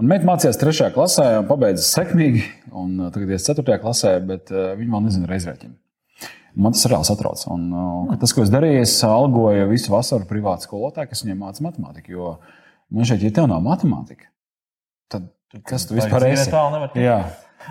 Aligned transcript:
Man 0.00 0.10
meita 0.10 0.26
mācījās 0.26 0.58
3. 0.58 0.88
klasē, 0.94 1.24
un 1.38 1.46
pabeidza 1.46 1.84
sekmīgi, 1.86 2.42
un 2.74 2.96
uh, 2.98 3.10
tagad 3.14 3.30
ir 3.30 3.42
4. 3.42 3.76
klasē, 3.78 4.16
bet 4.26 4.50
uh, 4.50 4.72
viņa 4.74 4.90
vēl 4.90 5.02
nezina 5.04 5.28
reizēķinu. 5.30 5.74
Man 6.64 6.74
tas 6.74 6.86
reāli 6.90 7.06
satrauc. 7.06 7.44
Un, 7.50 7.68
uh, 7.70 8.14
tas, 8.18 8.32
ko 8.34 8.42
es 8.42 8.50
darīju, 8.50 8.80
es 8.82 8.94
algoju 9.06 9.68
visu 9.70 9.92
vasaru 9.94 10.26
privātu 10.26 10.66
skolotāju, 10.66 11.12
kas 11.12 11.22
viņiem 11.22 11.38
māca 11.46 11.62
matemātiku. 11.62 12.10
Jo 12.10 12.32
man 12.90 13.06
šeit, 13.06 13.22
ja 13.22 13.30
tev 13.36 13.46
nav 13.50 13.62
matemātika, 13.62 14.26
tad 15.14 15.28
kas 15.70 15.86
tu 15.86 15.94
vispār 15.98 16.26
esi? 16.32 16.50
Jā. 16.98 17.20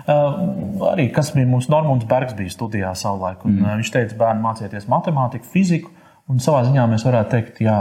Uh, 0.08 0.86
arī 0.94 1.10
kas 1.14 1.28
bija 1.34 1.48
mūsu 1.48 1.68
Normons 1.74 2.06
Bergs, 2.08 2.32
bija 2.38 2.54
studijā 2.54 2.94
savulaik. 2.96 3.44
Un, 3.44 3.58
mm. 3.58 3.66
uh, 3.66 3.74
viņš 3.82 3.90
teica, 3.98 4.16
bērni 4.22 4.44
mācieties 4.46 4.88
matemātiku, 4.88 5.50
fiziku. 5.52 5.92
Un 6.32 6.40
savā 6.40 6.62
ziņā 6.64 6.86
mēs 6.88 7.04
varētu 7.04 7.34
teikt, 7.36 7.60
ka 7.60 7.76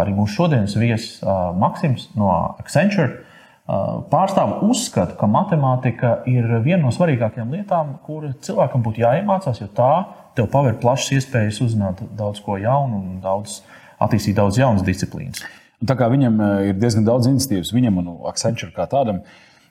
arī 0.00 0.16
mūsu 0.16 0.38
šodienas 0.38 0.78
viesis 0.80 1.20
uh, 1.20 1.50
Maksims 1.60 2.08
no 2.16 2.32
Accenture 2.56 3.28
pārstāv 4.12 4.58
uzskata, 4.66 5.16
ka 5.16 5.28
matemātika 5.30 6.12
ir 6.30 6.48
viena 6.64 6.82
no 6.84 6.92
svarīgākajām 6.94 7.54
lietām, 7.56 7.94
kur 8.06 8.28
cilvēkam 8.44 8.82
būtu 8.84 9.04
jāiemācās, 9.04 9.62
jo 9.62 9.68
tā 9.72 9.92
tev 10.36 10.48
paver 10.52 10.76
plašas 10.80 11.18
iespējas 11.18 11.60
uzzināt 11.64 12.02
daudz 12.18 12.42
ko 12.44 12.58
jaunu 12.60 12.98
un 13.00 13.20
daudz, 13.24 13.60
attīstīt 14.02 14.36
daudz 14.36 14.58
jaunas 14.60 14.84
disciplīnas. 14.86 15.44
Tā 15.82 15.96
kā 15.98 16.06
viņam 16.12 16.36
ir 16.68 16.76
diezgan 16.78 17.06
daudz 17.06 17.26
iniciatīvas, 17.30 17.72
viņam 17.74 18.02
un 18.02 18.10
Accenture 18.30 18.70
kā 18.74 18.86
tādam. 18.90 19.22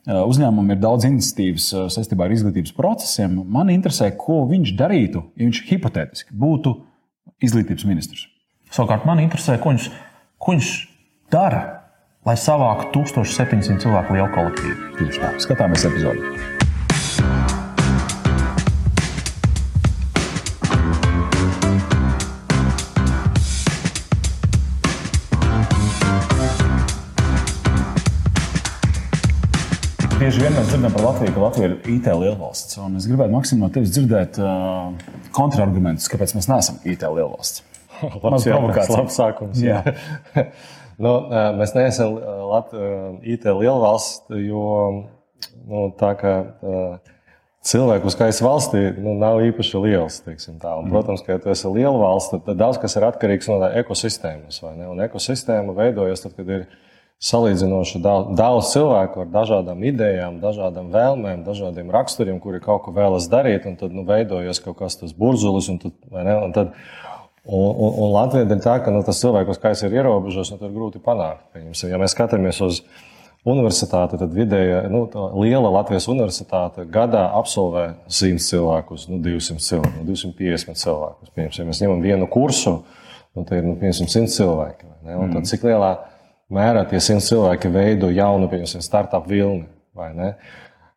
Uzņēmumam 0.06 0.74
ir 0.74 0.80
daudz 0.82 1.06
iniciatīvas 1.08 1.68
saistībā 1.94 2.26
ar 2.26 2.34
izglītības 2.34 2.74
procesiem. 2.76 3.38
Man 3.48 3.70
interesē, 3.70 4.10
ko 4.18 4.42
viņš 4.50 4.74
darītu, 4.80 5.22
ja 5.38 5.46
viņš 5.46 5.62
hipotētiski 5.70 6.36
būtu 6.42 6.74
izglītības 7.46 7.86
ministrs. 7.88 8.26
Savukārt 8.74 9.06
man 9.06 9.22
interesē, 9.22 9.60
ko 9.62 9.76
viņš, 9.76 9.88
ko 10.42 10.56
viņš 10.56 10.72
dara, 11.32 11.62
lai 12.22 12.36
savāktu 12.38 13.02
1700 13.02 13.82
cilvēku 13.82 14.14
lielu 14.14 14.30
kolektīvu. 14.36 14.90
Tieši 15.00 15.22
tā, 15.24 15.30
skatāmies 15.42 15.86
epizodi. 15.90 16.22
Bieži 30.22 30.44
vien 30.44 30.54
mēs 30.54 30.68
dzirdam 30.70 30.94
par 30.94 31.08
Latviju, 31.08 31.34
ka 31.34 31.42
Latvija 31.42 31.72
ir 31.72 31.74
IT 31.90 32.12
lielvalsts. 32.14 32.78
Un 32.86 33.00
es 33.00 33.08
gribētu 33.10 33.34
maksimum 33.34 33.66
no 33.66 33.72
tevis 33.74 33.96
dzirdēt 33.96 34.38
uh, 34.38 34.94
kontrargumentus, 35.34 36.06
kāpēc 36.14 36.36
mēs 36.38 36.52
neesam 36.52 36.78
IT 36.86 37.08
lielvalsts. 37.10 37.66
Labs, 38.22 38.46
jāpēc, 38.46 38.94
labs 38.94 39.18
sākums. 39.18 39.66
Jā. 39.66 39.82
nu, 41.00 41.16
mēs 41.60 41.76
neesam 41.78 42.18
Lat 42.52 42.74
IT 43.24 43.48
lielvalsts, 43.48 44.28
jo 44.44 44.66
nu, 45.68 45.88
tā 46.00 46.12
kā 46.20 46.36
cilvēku 47.66 48.10
skaits 48.12 48.42
valstī 48.44 48.84
nu, 48.98 49.14
nav 49.20 49.42
īpaši 49.46 49.82
liels. 49.84 50.22
Un, 50.26 50.88
protams, 50.90 51.24
ka 51.26 51.36
ja 51.36 51.42
tu 51.42 51.52
esi 51.54 51.70
liela 51.70 51.98
valsts, 52.02 52.34
tad, 52.34 52.46
tad 52.48 52.62
daudz 52.62 52.80
kas 52.82 52.98
ir 52.98 53.06
atkarīgs 53.08 53.52
no 53.52 53.60
ekosistēmas. 53.84 54.62
Un 54.66 55.04
ekosistēma 55.06 55.76
veidojas 55.78 56.26
tad, 56.26 56.36
kad 56.38 56.50
ir 56.50 56.66
salīdzinoši 57.22 58.02
daudz 58.02 58.72
cilvēku 58.72 59.22
ar 59.24 59.30
dažādām 59.30 59.84
idejām, 59.86 60.40
dažādām 60.42 60.90
vēlmēm, 60.94 61.44
dažādiem 61.46 61.92
raksturiem, 61.94 62.40
kuri 62.42 62.64
kaut 62.64 62.82
ko 62.88 62.96
vēlas 62.96 63.30
darīt, 63.30 63.68
un 63.70 63.78
tad 63.78 63.94
nu, 63.94 64.08
veidojas 64.08 64.62
kaut 64.64 64.80
kas 64.80 64.98
tāds 64.98 65.14
burbulis. 65.14 65.70
Un, 65.70 65.78
tad, 65.84 65.94
un, 66.10 66.56
tad, 66.56 66.74
un, 67.46 67.70
un, 67.72 67.96
un 68.06 68.12
Latvija 68.16 68.48
ir 68.48 68.62
tā, 68.64 68.78
ka 68.84 68.94
nu, 68.94 69.04
tas 69.06 69.22
cilvēku 69.22 69.56
skaits 69.58 69.86
ir 69.88 69.96
ierobežots, 70.00 70.54
un 70.54 70.62
to 70.62 70.70
ir 70.70 70.76
grūti 70.76 71.02
panākt. 71.04 71.48
Pieņemsim, 71.56 71.92
ja 71.94 72.02
mēs 72.02 72.16
skatāmies 72.16 72.62
uz 72.66 72.84
universitāti, 73.48 74.20
tad 74.22 74.36
vidēja 74.36 74.84
nu, 74.94 75.08
liela 75.42 75.72
Latvijas 75.80 76.06
universitāte 76.12 76.86
gadā 76.92 77.26
absolvē 77.40 77.88
100 78.06 78.46
cilvēkus, 78.46 79.08
nu, 79.10 79.18
200 79.26 79.66
cilvēkus, 79.66 79.98
nu, 79.98 80.06
250 80.12 80.82
cilvēkus. 80.84 81.34
Pieņemsim, 81.34 81.64
ja 81.64 81.72
mēs 81.72 81.82
ņemam 81.82 82.06
vienu 82.06 82.30
kursu, 82.30 82.78
nu, 83.34 83.44
tad 83.44 83.58
ir 83.58 83.70
nu, 83.72 83.78
100 83.82 84.30
cilvēki. 84.38 84.92
Un 85.18 85.34
tad 85.34 85.50
cik 85.50 85.66
lielā 85.66 85.96
mērā 86.52 86.84
tie 86.90 87.00
simt 87.02 87.26
cilvēki 87.26 87.72
veido 87.72 88.12
jaunu, 88.14 88.50
piemēram, 88.52 88.84
startup 88.84 89.28
vilni. 89.30 89.68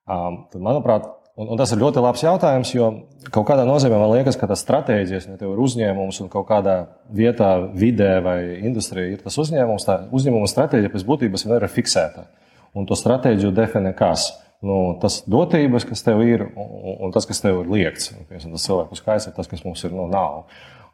Um, 0.04 0.42
tad, 0.52 0.60
manuprāt, 0.60 1.06
un, 1.40 1.50
un 1.50 1.58
tas 1.60 1.72
ir 1.74 1.80
ļoti 1.82 2.02
labs 2.04 2.22
jautājums, 2.24 2.70
jo 2.76 2.90
kaut 3.34 3.48
kādā 3.48 3.64
nozīmē 3.68 3.98
man 4.00 4.12
liekas, 4.14 4.38
ka 4.40 4.48
tas 4.50 4.62
stratēģijas, 4.64 5.28
ja 5.30 5.38
tev 5.40 5.54
ir 5.54 5.64
uzņēmums 5.64 6.20
un 6.24 6.30
kaut 6.32 6.46
kādā 6.50 6.76
vietā, 7.14 7.56
vidē 7.74 8.16
vai 8.24 8.38
industrijā 8.62 9.14
ir 9.16 9.24
tas 9.24 9.38
uzņēmums, 9.42 9.86
tā 9.88 9.98
uzņēmuma 10.14 10.50
stratēģija 10.50 10.94
pēc 10.94 11.06
būtības 11.08 11.46
vienmēr 11.46 11.66
ir 11.66 11.74
fiksēta. 11.74 12.28
Un 12.74 12.88
to 12.90 12.98
stratēģiju 12.98 13.54
definē 13.54 13.94
kas? 13.98 14.32
Nu, 14.64 14.94
tas 15.00 15.20
dotības, 15.28 15.84
kas 15.84 16.00
tev 16.06 16.22
ir, 16.24 16.46
un, 16.56 16.94
un 17.04 17.12
tas, 17.12 17.26
kas 17.28 17.42
tev 17.44 17.60
ir 17.60 17.72
liekts. 17.72 18.14
Piemēram, 18.30 18.54
tas 18.54 18.64
cilvēku 18.64 18.96
skaits 18.96 19.28
ir 19.28 19.34
tas, 19.36 19.50
kas 19.50 19.64
mums 19.66 19.82
ir, 19.84 19.92
nu, 19.92 20.06
nav. 20.08 20.46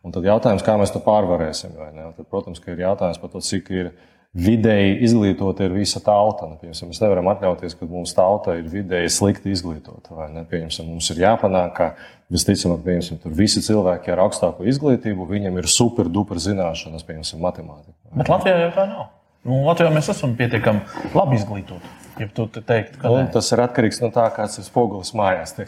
Un 0.03 0.15
tad 0.15 0.27
jautājums, 0.27 0.65
kā 0.67 0.75
mēs 0.81 0.91
to 0.95 1.03
pārvarēsim. 1.05 1.77
Tad, 2.17 2.27
protams, 2.33 2.63
ir 2.67 2.83
jautājums 2.83 3.21
par 3.23 3.31
to, 3.31 3.43
cik 3.45 3.71
ir 3.71 3.93
ielikās 3.93 4.11
vidēji 4.37 4.99
izglītota 5.07 5.67
ir 5.67 5.75
visa 5.75 6.01
tauta. 6.05 6.47
Nu, 6.51 6.59
piemēram, 6.61 6.91
mēs 6.93 7.03
nevaram 7.03 7.31
atļauties, 7.33 7.77
ka 7.79 7.89
mūsu 7.91 8.17
tauta 8.17 8.57
ir 8.59 8.69
vidēji 8.71 9.13
slikti 9.13 9.55
izglītota. 9.55 10.15
Piemēram, 10.51 10.91
mums 10.91 11.11
ir 11.11 11.23
jāpanāk, 11.25 11.73
ka 11.77 11.89
visticamāk, 12.33 12.85
piemēram, 12.87 13.35
visi 13.39 13.63
cilvēki 13.67 14.15
ar 14.15 14.25
augstāko 14.27 14.67
izglītību, 14.71 15.27
viņiem 15.31 15.59
ir 15.63 15.71
super 15.71 16.11
duper 16.11 16.43
zināšanas, 16.43 17.07
piemēram, 17.09 17.43
matemātikā. 17.47 17.97
Bet 18.21 18.31
Latvijā 18.31 18.61
jau 18.67 18.75
tā 18.77 18.87
nav. 18.91 19.09
Nu, 19.47 19.63
Latvijā 19.65 19.91
mēs 19.95 20.11
esam 20.13 20.37
pietiekami 20.39 21.15
labi 21.17 21.39
izglītoti. 21.41 21.97
Ja 22.21 22.27
teikt, 22.67 22.99
nu, 23.01 23.15
tas 23.33 23.47
ir 23.55 23.63
atkarīgs 23.65 24.01
no 24.03 24.11
tā, 24.13 24.27
kāds 24.37 24.59
ir 24.61 24.65
spogulis 24.67 25.15
mājās. 25.17 25.55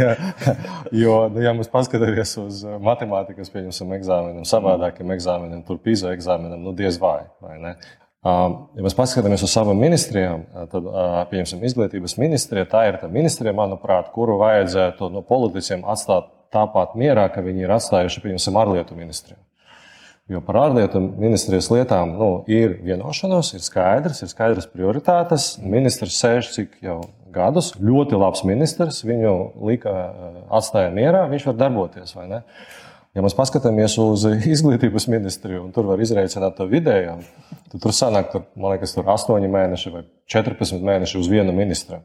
ja, 0.00 0.14
jo, 0.96 1.16
nu, 1.32 1.42
ja 1.44 1.52
mēs 1.56 1.68
paskatāmies 1.72 2.32
uz 2.40 2.62
matemātikas 2.80 3.52
eksāmeniem, 3.52 4.46
savādākiem 4.48 5.12
eksāmeniem, 5.16 5.60
tur 5.68 5.80
pīza 5.84 6.14
eksāmeniem, 6.16 6.60
nu 6.64 6.72
diez 6.78 6.96
vai. 7.02 7.20
vai 7.44 7.58
ne? 7.60 7.74
Ja 8.22 8.84
mēs 8.86 8.94
paskatāmies 8.94 9.42
uz 9.42 9.50
savām 9.50 9.80
ministrijām, 9.82 10.44
tad, 10.70 10.84
pieņemsim, 11.32 11.64
izglītības 11.66 12.14
ministrija, 12.22 12.68
tā 12.70 12.84
ir 12.88 13.00
tā 13.02 13.10
ministrija, 13.10 13.54
manuprāt, 13.58 14.12
kuru 14.14 14.38
vajadzētu 14.40 15.10
no 15.10 15.24
politiķiem 15.26 15.82
atstāt 15.90 16.30
tāpat 16.54 16.94
mierā, 16.98 17.26
ka 17.34 17.42
viņi 17.42 17.66
ir 17.66 17.74
atstājuši, 17.74 18.22
pieņemsim, 18.22 18.60
ārlietu 18.62 18.96
ministriju. 18.96 19.40
Jo 20.30 20.38
par 20.46 20.60
ārlietu 20.60 21.00
ministrijas 21.02 21.66
lietām 21.72 22.12
nu, 22.14 22.28
ir 22.50 22.76
vienošanās, 22.86 23.52
ir 23.56 23.64
skaidrs, 23.64 24.22
ir 24.22 24.30
skaidrs 24.30 24.68
prioritātes. 24.70 25.56
Ministrs 25.58 26.20
sēž 26.22 26.52
cik 26.54 26.76
jau 26.84 27.00
gadus, 27.34 27.72
ļoti 27.82 28.20
labs 28.20 28.44
ministrs, 28.46 29.02
viņu 29.08 29.34
lika, 29.66 29.90
eh, 29.90 30.38
atstāja 30.54 30.92
mierā, 30.94 31.24
viņš 31.32 31.48
var 31.50 31.58
darboties. 31.64 32.14
Ja 33.12 33.20
mēs 33.20 33.36
paskatāmies 33.36 33.98
uz 34.00 34.24
izglītības 34.54 35.08
ministriju, 35.10 35.66
un 35.66 35.72
tur 35.74 35.90
var 35.90 36.00
izreikināt 36.00 36.56
to 36.56 36.68
vidējo, 36.70 37.18
tad 37.72 37.82
tur 37.82 37.92
sanāk, 37.92 38.30
tur, 38.32 38.46
man 38.56 38.76
liekas, 38.76 38.94
tur 38.94 39.04
8 39.04 39.50
mēneši 39.52 39.92
vai 39.92 40.04
14 40.32 40.80
mēneši 40.80 41.18
uz 41.18 41.28
vienu 41.28 41.52
ministru. 41.52 42.00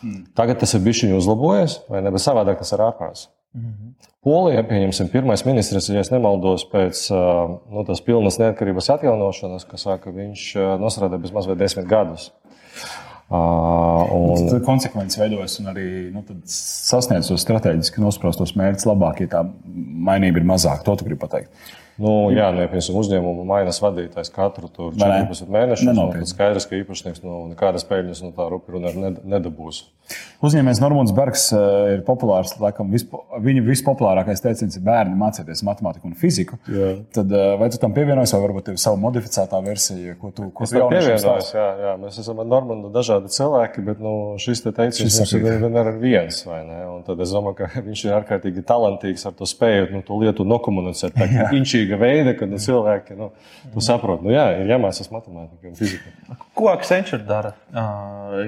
Hmm. 0.00 0.24
Tagad 0.36 0.60
tas 0.60 0.72
ir 0.76 0.84
bijis 0.84 1.02
uzlabojies, 1.16 1.80
vai 1.88 2.02
ne? 2.04 2.12
Bet 2.12 2.24
savādāk 2.24 2.60
tas 2.60 2.72
ir 2.72 2.84
ārprāts. 2.84 3.28
-hmm. 3.56 4.12
Polijā, 4.26 4.62
pieņemsim, 4.66 5.08
pirmais 5.12 5.44
ministrs, 5.46 5.88
ja 5.88 6.02
nemaldos, 6.10 6.64
pēc 6.66 7.06
nu, 7.70 7.84
tās 7.86 8.00
pilnas 8.02 8.40
neatkarības 8.42 8.90
atjaunošanas, 8.96 9.64
kas 9.70 9.86
saka, 9.86 10.10
viņš 10.10 10.46
nosarādīja 10.82 11.22
bezmaz 11.22 11.46
vai 11.46 11.56
desmit 11.56 11.86
gadus. 11.86 12.32
Uh, 13.26 14.06
un... 14.14 14.44
Tad 14.50 14.62
konsekvences 14.62 15.18
veidojas 15.18 15.56
un 15.58 15.72
arī 15.72 15.86
nu, 16.14 16.20
sasniedz 16.46 17.26
tos 17.26 17.42
strateģiski 17.42 17.98
nospraustos 17.98 18.52
mērķus 18.54 18.86
labāk, 18.86 19.24
ja 19.24 19.32
tā 19.32 19.40
mainība 19.66 20.38
ir 20.38 20.46
mazāka. 20.46 20.84
To 20.86 20.94
tu 20.94 21.08
gribi 21.08 21.18
pateikt. 21.24 21.50
Nu, 21.96 22.28
jā, 22.34 22.50
nu, 22.52 22.60
ja 22.60 22.68
piemēram, 22.68 22.98
uzņēmumu 23.00 23.44
mainās 23.48 23.80
vadītājs 23.80 24.32
katru 24.34 24.68
14 24.68 25.48
mēnešus. 25.48 25.88
Nu, 25.88 26.10
tad 26.12 26.28
skaidrs, 26.28 26.68
ka 26.68 26.76
īpašnieks 26.82 27.22
no 27.24 27.30
nu, 27.32 27.52
nekādas 27.54 27.86
peļņas 27.88 28.20
no 28.26 28.32
tā 28.36 28.48
rupjuna 28.52 28.92
nedabūs. 29.16 29.86
Uzņēmējs 30.44 30.78
Normons 30.82 31.10
Bergs 31.16 31.48
eh, 31.56 31.94
ir 31.96 32.02
populārs. 32.06 32.52
Laikam, 32.60 32.90
vispo, 32.92 33.22
viņa 33.42 33.62
vispopulārākais 33.66 34.42
teiciens 34.44 34.76
ir 34.78 34.84
bērni 34.86 35.16
mācīties 35.18 35.64
matemātiku 35.66 36.10
un 36.10 36.14
fiziku. 36.20 36.58
Jā. 36.70 36.92
Tad, 37.16 37.32
eh, 37.32 37.54
vai 37.58 37.70
tu 37.72 37.80
tam 37.82 37.94
pievienojies, 37.96 38.34
vai 38.36 38.42
varbūt 38.44 38.68
tev 38.68 38.76
ir 38.76 38.82
sava 38.82 39.00
modificētā 39.00 39.58
versija, 39.64 40.14
ko 40.20 40.30
tu 40.36 40.50
ko 40.54 40.66
es 40.68 40.74
tam 40.76 40.92
pievienojos? 40.92 41.50
Jā, 41.56 41.66
jā, 41.82 41.94
mēs 42.02 42.20
esam 42.22 42.42
ar 42.44 42.50
Normandu 42.52 42.92
dažādi 42.94 43.32
cilvēki, 43.34 43.86
bet 43.88 44.04
nu, 44.04 44.12
šis 44.42 44.62
te 44.66 44.74
teiciens 44.76 45.16
šis 45.16 45.34
ir 45.38 45.48
vienmēr 45.48 45.90
viens. 46.02 46.44
Tad 47.06 47.24
es 47.24 47.34
domāju, 47.34 47.58
ka 47.62 47.70
viņš 47.88 48.04
ir 48.06 48.16
ārkārtīgi 48.20 48.66
talantīgs 48.68 49.26
ar 49.26 49.34
to 49.40 49.48
spēju 49.48 49.90
nu, 49.96 50.04
to 50.06 50.20
lietu 50.20 50.46
nokomunicēt. 50.46 51.16
Viņš 51.56 51.72
līdzīga 51.86 51.98
veida, 52.00 52.34
kad 52.38 52.50
nu, 52.50 52.58
cilvēki 52.58 53.16
nu, 53.16 53.30
to 53.72 53.82
saprot. 53.84 54.22
Nu, 54.24 54.32
jā, 54.34 54.46
ir 54.60 54.70
jāmācās 54.70 55.10
matemātika 55.12 55.70
un 55.70 55.76
fizika. 55.78 56.36
Ko 56.56 56.70
Accenture 56.72 57.24
dara? 57.26 57.54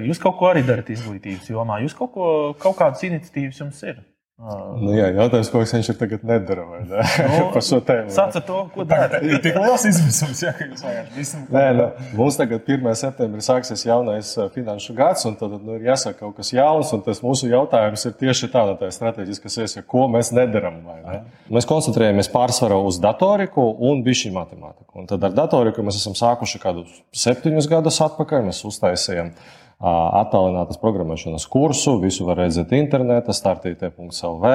Jūs 0.03 0.19
kaut 0.21 0.37
ko 0.39 0.49
arī 0.51 0.63
darat 0.67 0.89
izglītības 0.89 1.49
jomā. 1.49 1.79
Jūs 1.83 1.95
kaut, 1.97 2.11
ko, 2.13 2.29
kaut 2.59 2.77
kādas 2.79 3.03
iniciatīvas 3.07 3.61
jums 3.63 3.83
ir? 3.87 4.01
Nu, 4.39 4.93
jā, 4.95 5.09
jautājums, 5.17 5.49
ko 5.51 5.59
viņš 5.65 5.89
tagad 5.99 6.21
nedara. 6.23 6.63
Ne? 6.87 7.01
Nu, 7.27 7.47
par 7.53 7.63
šo 7.65 7.81
tēmu. 7.83 8.07
Sāc 8.15 8.37
ar 8.39 8.43
to, 8.47 8.61
ko 8.71 8.85
dara. 8.87 9.19
Ir 9.27 9.41
tik 9.43 9.57
liels 9.59 9.83
izmisums, 9.89 10.39
ja 10.45 10.53
jūs 10.55 10.79
vienkārši 10.85 11.15
visam. 11.17 11.41
Nē, 11.51 11.63
nu, 11.75 11.87
mums 12.15 12.37
tagad 12.39 12.63
1. 12.63 12.87
septembrī 13.01 13.43
sāksies 13.43 13.83
jaunais 13.89 14.31
finanšu 14.55 14.95
gads, 14.95 15.27
un 15.27 15.35
tad 15.41 15.57
nu, 15.57 15.75
ir 15.75 15.89
jāsaka 15.89 16.21
kaut 16.21 16.39
kas 16.39 16.53
jauns, 16.55 16.93
un 16.95 17.03
tas 17.03 17.19
mūsu 17.25 17.51
jautājums 17.51 18.07
ir 18.07 18.15
tieši 18.23 18.51
tādā 18.55 18.77
tā 18.79 18.93
strateģiskas 18.95 19.59
iesaka, 19.65 19.87
ko 19.91 20.07
mēs 20.15 20.31
nedaram. 20.31 20.79
Ne? 20.87 21.21
Mēs 21.51 21.67
koncentrējamies 21.67 22.31
pārsvarā 22.31 22.79
uz 22.79 23.01
datoriku 23.03 23.67
un 23.91 24.05
bišķi 24.07 24.31
matemātiku. 24.39 25.03
Un 25.03 25.11
tad 25.11 25.27
ar 25.27 25.35
datoriku 25.35 25.83
mēs 25.83 25.99
esam 25.99 26.15
sākuši 26.15 26.63
kādu 26.63 26.87
septiņus 27.11 27.67
gadus 27.75 27.99
atpakaļ. 28.07 28.47
Mēs 28.47 28.63
uztaisījām 28.71 29.35
attālinātas 29.79 30.79
programmēšanas 30.81 31.47
kursu. 31.51 31.97
Visu 32.03 32.27
var 32.27 32.41
redzēt 32.43 32.73
internetā, 32.75 33.33
startīt.lv. 33.35 34.53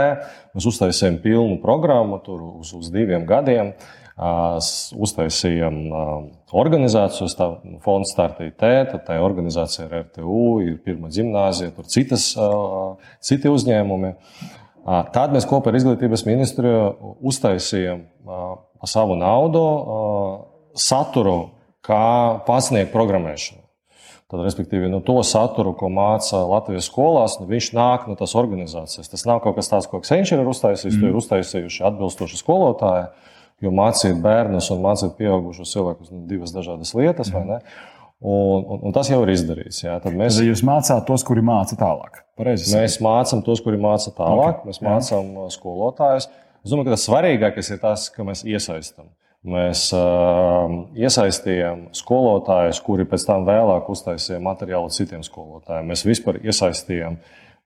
Mēs 0.55 0.71
uztaisījām 0.71 1.21
pilnu 1.25 1.61
programmu 1.62 2.21
tur 2.25 2.43
uz, 2.61 2.75
uz 2.76 2.91
diviem 2.93 3.25
gadiem. 3.29 3.73
Uztaisījām 4.15 5.79
organizāciju, 6.55 7.26
fonds 7.82 8.12
startīt, 8.15 8.55
tad 8.61 9.00
tā 9.09 9.17
organizācija 9.19 9.88
ir 9.88 9.97
RTU, 10.05 10.44
ir 10.62 10.76
pirmā 10.85 11.11
gimnāzija, 11.11 11.73
tur 11.75 11.88
citas, 11.91 12.29
citi 13.25 13.50
uzņēmumi. 13.50 14.12
Tad 14.85 15.35
mēs 15.35 15.49
kopā 15.50 15.73
ar 15.73 15.81
izglītības 15.81 16.27
ministriju 16.29 17.17
uztaisījām 17.27 18.05
savu 18.87 19.19
naudu 19.19 19.65
saturu, 20.79 21.38
kā 21.85 22.05
pasniegt 22.47 22.94
programmēšanu. 22.94 23.63
Tad, 24.34 24.40
respektīvi, 24.42 24.88
no 24.90 24.98
to 25.04 25.20
saturu, 25.22 25.76
ko 25.78 25.86
māca 25.94 26.40
Latvijas 26.50 26.88
skolās, 26.90 27.36
nu, 27.38 27.46
viņš 27.46 27.69
nāk 27.76 28.08
no 28.10 28.16
tās 28.19 28.32
organizācijas. 28.34 29.06
Tas 29.12 29.22
nav 29.31 29.38
kaut 29.44 29.54
kas 29.60 29.70
tāds, 29.70 29.86
ko 29.86 30.00
Accenture 30.02 30.42
ir 30.42 30.50
uztaisījis. 30.50 30.96
Mm. 30.96 31.04
To 31.04 31.10
ir 31.12 31.19
uztaisījuši 31.20 31.84
atbilstoši 31.86 32.40
skolotāji, 32.40 33.04
jo 33.62 33.70
mācīt 33.78 34.19
bērnus 34.25 34.72
un 34.75 34.82
mācīt 34.82 35.14
pieaugušus 35.20 35.76
cilvēkus 35.76 36.10
nu, 36.10 36.25
divas 36.26 36.50
dažādas 36.56 36.90
lietas. 36.98 37.31
Mm. 37.31 37.62
Un, 38.25 38.66
un, 38.66 38.82
un 38.88 38.96
tas 38.96 39.12
jau 39.12 39.20
ir 39.22 39.31
izdarīts. 39.36 39.84
Jā. 39.84 40.00
Tad 40.02 40.19
mēs 40.19 40.40
Tad 40.40 40.50
jūs 40.50 40.64
mācāt 40.66 41.06
tos, 41.06 41.22
kuri 41.28 41.44
māca 41.46 41.78
tālāk. 41.78 42.25
Pareizi. 42.34 42.72
Mēs 42.75 42.98
mācām 43.06 43.46
tos, 43.46 43.62
kuri 43.62 43.78
māca 43.78 44.10
tālāk. 44.19 44.64
Okay. 44.64 44.72
Mēs 44.72 44.82
mācām 44.82 45.34
skolotājus. 45.54 46.26
Es 46.64 46.75
domāju, 46.75 46.88
ka 46.88 46.96
tas 46.96 47.06
svarīgākais 47.06 47.70
ir 47.70 47.84
tas, 47.86 48.10
ka 48.10 48.26
mēs 48.26 48.42
iesaistām. 48.48 49.12
Mēs 49.44 49.91
uh, 49.93 50.70
iesaistījām 50.96 51.91
skolotājus, 51.93 52.79
kuri 52.81 53.05
pēc 53.08 53.26
tam 53.29 53.44
vēlāk 53.44 53.91
uztaisīja 53.93 54.38
materiālu 54.41 54.88
citiem 54.94 55.20
skolotājiem. 55.26 55.91
Mēs 55.91 56.06
vispār 56.08 56.38
iesaistījām 56.41 57.19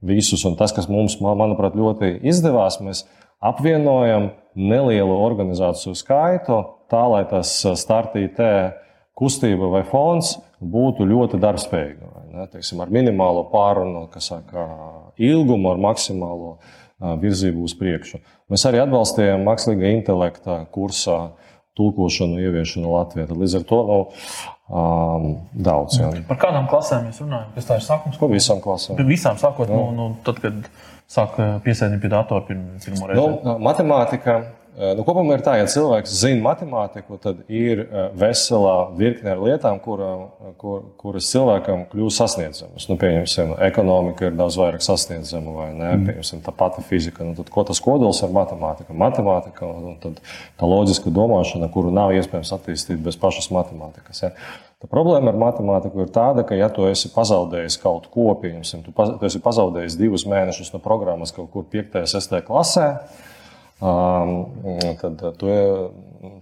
visus, 0.02 0.42
un 0.48 0.56
tas, 0.58 0.74
kas 0.74 0.90
mums, 0.90 1.20
manuprāt, 1.22 1.78
ļoti 1.78 2.16
izdevās, 2.26 2.80
mēs 2.82 3.04
apvienojam 3.38 4.32
nelielu 4.58 5.14
organizāciju 5.22 5.94
skaitu, 5.98 6.58
tā 6.90 7.04
lai 7.12 7.22
tas 7.30 7.54
startītē 7.78 8.50
kustība 9.18 9.70
vai 9.70 9.84
fonds 9.86 10.34
būtu 10.58 11.06
ļoti 11.06 11.38
darbspējīga. 11.42 12.14
Teiksim, 12.52 12.82
ar 12.82 12.90
minimālo 12.94 13.44
pārunu, 13.52 14.06
kas 14.10 14.32
saka, 14.32 14.66
ilgumu, 15.14 15.72
ar 15.72 15.80
maksimālo 15.82 16.56
virzību 17.22 17.62
uz 17.66 17.74
priekšu. 17.78 18.18
Mēs 18.50 18.64
arī 18.66 18.82
atbalstījām 18.82 19.46
mākslīgā 19.46 19.92
intelekta 19.94 20.64
kursā 20.74 21.36
tulkošanu, 21.78 22.42
ieviešanu 22.42 22.92
Latvijā. 22.92 23.28
Tad 23.30 23.40
līdz 23.40 23.56
ar 23.60 23.64
to 23.70 23.80
nav 23.88 24.04
um, 24.04 25.30
daudz. 25.54 25.98
Jā. 26.02 26.12
Par 26.28 26.42
kādām 26.44 26.68
klasēm 26.70 27.08
mēs 27.08 27.22
runājam? 27.24 27.50
Kas 27.56 27.70
tā 27.70 27.80
ir 27.80 27.86
sākums? 27.86 28.20
Par 28.20 28.32
visām 28.34 28.62
klasēm. 28.64 29.02
Visām 29.08 29.40
sākot 29.40 29.72
no, 29.72 29.82
no 29.96 30.08
tad, 30.26 30.42
kad 30.44 30.70
sāk 31.08 31.38
piesēdināt 31.64 32.04
pie 32.04 32.12
datora 32.12 32.44
pirmo 32.48 33.08
reizi. 33.08 33.28
Nu, 33.46 33.58
matemātika 33.64 34.40
nu, 34.78 35.02
kopumā 35.06 35.36
ir 35.36 35.42
tā, 35.42 35.56
ja 35.58 35.66
cilvēks 35.70 36.12
zina 36.20 36.42
matemātiku, 36.44 37.18
tad 37.22 37.40
ir 37.50 37.82
eh, 37.82 37.96
veselā 38.18 38.76
virkne 38.98 39.32
ar 39.32 39.42
lietām, 39.42 39.80
kura, 39.82 40.10
kur, 40.60 40.84
kuras 41.00 41.30
cilvēkam 41.32 41.86
kļūst 41.90 42.22
sasniedzamas. 42.22 42.86
Nu, 42.90 42.98
pieņemsim, 43.00 43.56
ekonomika 43.68 44.28
ir 44.28 44.38
daudz 44.38 44.60
vairāk 44.60 44.84
sasniedzama, 44.84 45.56
vai 45.56 45.68
ne? 45.72 45.90
Mm. 45.90 46.06
Pieņemsim, 46.10 46.44
tā 46.46 46.54
pati 46.54 46.84
fizika. 46.86 47.26
Nu, 47.26 47.34
tad, 47.38 47.50
ko 47.54 47.66
tas 47.66 47.82
kodols 47.82 48.22
ir 48.22 48.32
matemātika? 48.34 48.94
Matemātika 48.94 49.66
un 49.66 49.98
tā 50.00 50.70
loģiska 50.70 51.12
domāšana, 51.14 51.70
kuru 51.74 51.90
nav 51.94 52.14
iespējams 52.16 52.54
attīstīt 52.54 53.02
bez 53.04 53.18
pašas 53.20 53.50
matemātikas. 53.54 54.24
Ja? 54.28 54.34
Tā 54.78 54.86
problēma 54.86 55.32
ar 55.32 55.38
matemātiku 55.40 56.04
ir 56.04 56.10
tāda, 56.14 56.44
ka, 56.46 56.54
ja 56.54 56.68
tu 56.70 56.84
esi 56.86 57.10
pazaudējis 57.10 57.80
kaut 57.82 58.04
ko, 58.12 58.28
pieņemsim, 58.38 58.84
tu, 58.86 58.92
paz, 58.94 59.10
tu 59.18 59.26
esi 59.26 59.40
pazaudējis 59.42 59.96
divus 59.98 60.22
mēnešus 60.30 60.70
no 60.70 60.78
programmas 60.84 61.34
kaut 61.34 61.50
kur 61.50 61.66
5. 61.66 61.96
un 61.98 62.12
6. 62.12 62.36
klasē, 62.46 62.86
tad 63.78 65.20
tu, 65.38 65.50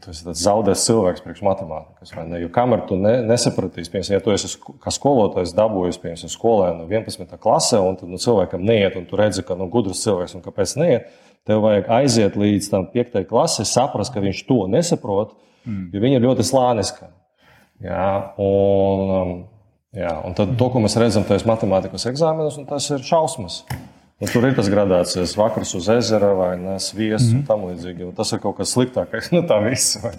tu 0.01 0.13
esi 0.13 0.35
zaudējis 0.41 0.85
cilvēks 0.89 1.25
priekš 1.25 1.43
matemātikas. 1.45 2.13
Jo 2.41 2.49
kamēr 2.53 2.87
tu 2.89 2.97
ne, 3.01 3.19
nesapratīsi, 3.29 3.91
piemēram, 3.93 4.15
ja 4.15 4.23
tu 4.25 4.33
esi 4.33 4.53
kā 4.83 4.93
skolotājs 4.95 5.53
dabūjis 5.57 6.01
piemēram, 6.01 6.33
skolēnu 6.33 6.87
11. 6.89 7.37
klasē, 7.43 7.81
un 7.85 7.99
tad 8.01 8.13
nu, 8.13 8.21
cilvēkam 8.23 8.65
neiet, 8.65 8.97
un 8.97 9.05
tu 9.09 9.21
redzi, 9.21 9.45
ka 9.45 9.59
nu, 9.59 9.69
gudrs 9.73 10.01
cilvēks 10.07 10.39
un 10.39 10.45
kāpēc 10.47 10.77
neiet, 10.81 11.11
tev 11.47 11.61
vajag 11.67 11.91
aiziet 11.99 12.39
līdz 12.41 12.71
tam 12.73 12.89
5. 12.95 13.21
klasē, 13.29 13.67
saprast, 13.69 14.15
ka 14.15 14.25
viņš 14.25 14.41
to 14.49 14.63
nesaprot, 14.73 15.37
mm. 15.67 15.91
jo 15.93 16.03
viņa 16.07 16.21
ir 16.21 16.27
ļoti 16.27 16.47
slāniska. 16.49 17.11
Jā, 17.85 18.09
un, 18.41 19.45
jā, 19.93 20.15
un 20.25 20.37
tad 20.39 20.57
to, 20.57 20.71
ko 20.73 20.81
mēs 20.81 20.97
redzam 20.97 21.29
tajos 21.29 21.45
matemātikas 21.49 22.09
eksāmenos, 22.09 22.57
tas 22.71 22.89
ir 22.97 23.05
šausmas. 23.05 23.61
Nu, 24.17 24.27
tur 24.33 24.47
ir 24.49 24.55
tas 24.57 24.69
gradācijas 24.73 25.35
vakars 25.37 25.75
uz 25.77 25.91
ezera 25.93 26.31
vai 26.33 26.55
sviests 26.81 27.29
mm 27.29 27.35
-hmm. 27.35 27.41
un 27.41 27.47
tam 27.47 27.65
līdzīgi. 27.69 28.13
Tas 28.17 28.33
ir 28.33 28.39
kaut 28.41 28.57
kas 28.57 28.73
sliktākais 28.73 29.29
no 29.35 29.43
tā 29.45 29.59
visa. 29.69 30.13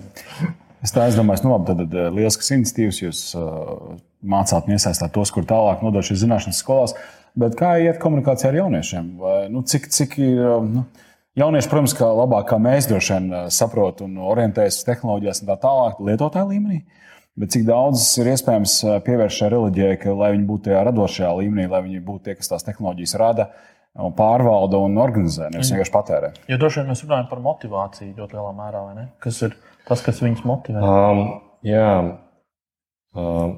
Es 0.83 0.93
tā 0.93 1.07
domāju, 1.15 1.43
nu, 1.43 1.51
labi, 1.51 1.65
tad, 1.65 1.77
tad 1.77 1.93
eh, 1.93 2.09
lielisks 2.13 2.51
iniciatīvas 2.51 3.01
jūs 3.01 3.21
uh, 3.35 3.95
mācāt 4.21 4.67
un 4.67 4.73
iesaistāt 4.75 5.11
tos, 5.11 5.31
kur 5.31 5.43
tālāk 5.43 5.81
nodot 5.81 6.05
šīs 6.05 6.21
zināšanas 6.21 6.61
skolās. 6.61 6.93
Bet 7.35 7.55
kā 7.57 7.79
iet 7.81 7.97
komunikācijā 7.97 8.49
ar 8.49 8.55
jauniešiem? 8.55 9.17
Vai, 9.17 9.49
nu, 9.49 9.61
cik, 9.61 9.89
cik 9.89 10.17
ir, 10.19 10.41
eh, 10.45 10.67
nu, 10.75 10.83
jaunieši, 11.35 11.69
protams, 11.69 11.95
kā 11.97 12.05
labāk 12.05 12.45
kā 12.51 12.59
mēs 12.61 12.89
droši 12.89 13.13
vien 13.13 13.49
saprot 13.49 14.01
un 14.01 14.17
orientējas 14.17 14.77
uz 14.77 14.85
tehnoloģijās 14.91 15.41
un 15.41 15.47
tā 15.47 15.57
tālāk, 15.63 15.97
lietotāju 16.09 16.51
līmenī. 16.51 16.83
Bet 17.37 17.49
cik 17.49 17.65
daudz 17.65 18.17
ir 18.17 18.29
iespējams 18.29 19.01
pievērst 19.05 19.41
šai 19.41 19.49
reliģijai, 19.49 19.97
ka, 19.97 20.13
lai 20.13 20.31
viņi 20.35 20.45
būtu 20.45 20.69
tajā 20.69 20.83
radošajā 20.85 21.33
līmenī, 21.41 21.67
lai 21.69 21.81
viņi 21.81 22.05
būtu 22.05 22.23
tie, 22.23 22.35
kas 22.35 22.49
tās 22.49 22.65
tehnoloģijas 22.65 23.13
rada, 23.21 23.49
uh, 23.49 23.76
pārvalda 24.17 24.79
un 24.85 24.99
organizē, 25.01 25.49
nevis 25.53 25.71
vienkārši 25.73 25.93
patērē. 25.93 26.29
Jo 26.51 26.59
droši 26.61 26.81
vien 26.81 26.91
mēs 26.91 27.03
runājam 27.05 27.27
par 27.31 27.41
motivāciju 27.45 28.13
ļoti 28.13 28.37
lielā 28.37 28.53
mērā, 28.57 28.83
vai 28.85 28.95
ne? 28.97 29.05
Kas 29.23 29.41
ir 29.47 29.57
tas, 29.87 30.03
kas 30.05 30.21
viņus 30.21 30.45
motivē? 30.47 30.81
Um, 30.85 31.21
jā. 31.65 31.91
Um, 33.17 33.53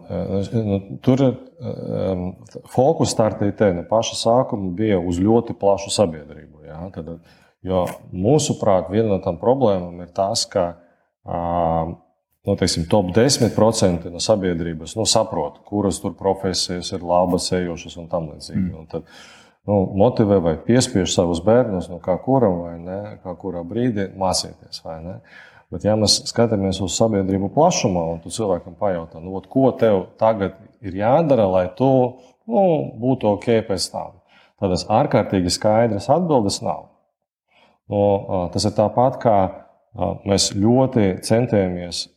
nu, 0.56 0.80
tur 1.03 1.25
um, 1.27 2.25
fokus 2.71 3.11
startēja 3.11 3.73
no 3.75 3.83
paša 3.90 4.16
sākuma 4.21 4.71
bija 4.78 5.02
uz 5.04 5.19
ļoti 5.19 5.57
plašu 5.59 5.92
sabiedrību. 5.92 6.63
Jā, 6.69 6.83
tad, 6.95 7.09
jo 7.66 7.83
mūsuprāt, 8.16 8.87
viena 8.94 9.18
no 9.18 9.23
tām 9.25 9.42
problēmām 9.42 9.99
ir 10.06 10.13
tas, 10.16 10.45
ka 10.47 10.69
um, 11.28 11.97
nu, 12.47 12.56
teiksim, 12.56 12.85
top 12.87 13.11
10% 13.16 14.07
no 14.13 14.21
sabiedrības 14.23 14.95
nu, 14.95 15.06
saprot, 15.09 15.59
kuras 15.68 15.99
tur 15.99 16.16
profesijas 16.19 16.94
ir 16.95 17.04
labas, 17.04 17.52
ejošas 17.56 17.99
un 17.99 18.07
tam 18.11 18.31
līdzīgi. 18.31 18.63
Mm. 18.69 18.80
Un 18.80 18.87
tad, 18.92 19.09
nu, 19.68 19.81
motivē 19.99 20.39
vai 20.44 20.56
piespiež 20.63 21.11
savus 21.13 21.42
bērnus, 21.45 21.89
nu, 21.92 21.99
kā 22.04 22.16
kuram 22.23 22.63
vai 22.66 22.75
ne, 22.80 22.99
kā 23.23 23.35
kurā 23.39 23.63
brīdī 23.68 24.09
mācīties. 24.19 24.83
Bet, 25.69 25.85
ja 25.85 25.94
mēs 25.99 26.21
skatāmies 26.31 26.80
uz 26.81 26.95
sabiedrību 26.97 27.51
plašumā, 27.54 28.06
un 28.16 28.21
tu 28.23 28.31
cilvēkam 28.33 28.78
pajautā, 28.80 29.21
nu, 29.21 29.35
ot, 29.37 29.49
ko 29.51 29.69
tev 29.78 30.07
tagad 30.21 30.57
ir 30.81 30.95
jādara, 30.97 31.45
lai 31.49 31.68
tu 31.78 31.89
nu, 32.49 32.63
būtu 32.97 33.35
ok 33.35 33.49
pēc 33.68 33.89
tam, 33.94 34.16
tādas 34.61 34.87
ārkārtīgi 34.89 35.54
skaidras 35.54 36.09
atbildes 36.09 36.63
nav. 36.66 36.87
Nu, 37.89 38.01
tas 38.54 38.66
ir 38.66 38.73
tāpat 38.78 39.18
kā 39.21 39.37
mēs 40.25 40.51
ļoti 40.57 41.19
centāmies 41.25 42.07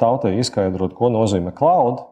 tautai 0.00 0.36
izskaidrot, 0.40 0.94
ko 0.96 1.10
nozīmē 1.12 1.52
cloud, 1.56 2.02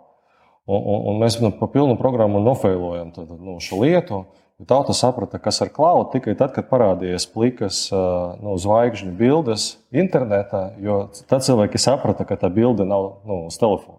un, 0.68 0.78
un, 0.78 1.04
un 1.10 1.20
mēs 1.22 1.38
nu, 1.42 1.52
pa 1.58 1.68
pilnu 1.70 1.96
programmu 2.00 2.42
nofeilojam 2.42 3.12
tad, 3.14 3.30
nu, 3.38 3.58
šo 3.62 3.82
lietu. 3.82 4.24
Tauta 4.62 4.94
saprata, 4.94 5.40
kas 5.42 5.58
ir 5.64 5.70
klauda 5.74 6.12
tikai 6.12 6.36
tad, 6.38 6.52
kad 6.54 6.68
parādījās 6.70 7.24
plikas 7.26 7.88
nu, 7.90 8.52
zvaigžņu 8.62 9.10
bildes 9.18 9.64
internetā, 9.90 10.68
jo 10.78 11.08
tad 11.26 11.42
cilvēki 11.42 11.80
saprata, 11.82 12.22
ka 12.28 12.38
tā 12.38 12.52
bilde 12.54 12.86
nav 12.86 13.08
nu, 13.26 13.40
uz 13.48 13.58
telefona. 13.58 13.98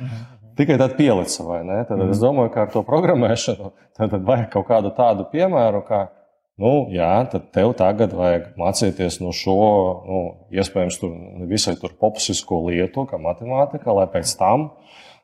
Mhm. 0.00 0.22
Tikai 0.56 0.78
tad 0.80 0.96
pielica, 0.96 1.44
vai 1.44 1.60
ne? 1.64 1.78
Tad 1.84 1.98
mhm. 1.98 2.14
es 2.14 2.24
domāju, 2.24 2.54
ka 2.54 2.64
ar 2.64 2.72
to 2.72 2.80
programmēšanu 2.88 3.68
tad 4.00 4.16
vajag 4.24 4.48
kaut 4.56 4.66
kādu 4.72 4.94
tādu 4.96 5.28
piemēru, 5.28 5.84
kā, 5.84 6.00
nu, 6.56 6.72
jā, 6.92 7.12
tad 7.28 7.52
tev 7.52 7.76
tagad 7.76 8.16
vajag 8.16 8.48
mācīties 8.60 9.20
no 9.20 9.36
šo, 9.36 9.58
nu, 10.08 10.22
iespējams, 10.56 11.02
tur 11.04 11.12
visai 11.52 11.76
tur 11.76 11.92
popsisko 12.00 12.64
lietu, 12.70 13.04
kā 13.12 13.20
matemātika, 13.20 13.92
lai 13.92 14.08
pēc 14.16 14.32
tam 14.40 14.70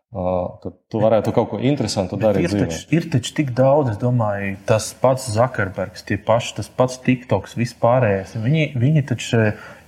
tad 0.08 0.76
tu 0.88 1.00
varētu 1.02 1.34
kaut 1.36 1.50
ko 1.50 1.58
interesantu 1.60 2.16
darīt. 2.20 2.48
Ir 2.48 2.64
taču, 2.64 2.80
ir 2.96 3.08
taču 3.12 3.34
tik 3.36 3.52
daudz, 3.56 3.92
es 3.92 3.98
domāju, 4.00 4.54
tas 4.68 4.88
pats 4.96 5.28
Zakarbergs, 5.34 6.06
tie 6.08 6.16
paši, 6.16 6.54
tas 6.60 6.70
pats 6.72 6.96
TikToks, 7.04 7.58
vispārējais. 7.60 8.32
Viņi, 8.40 8.70
viņi 8.80 9.04
taču 9.10 9.42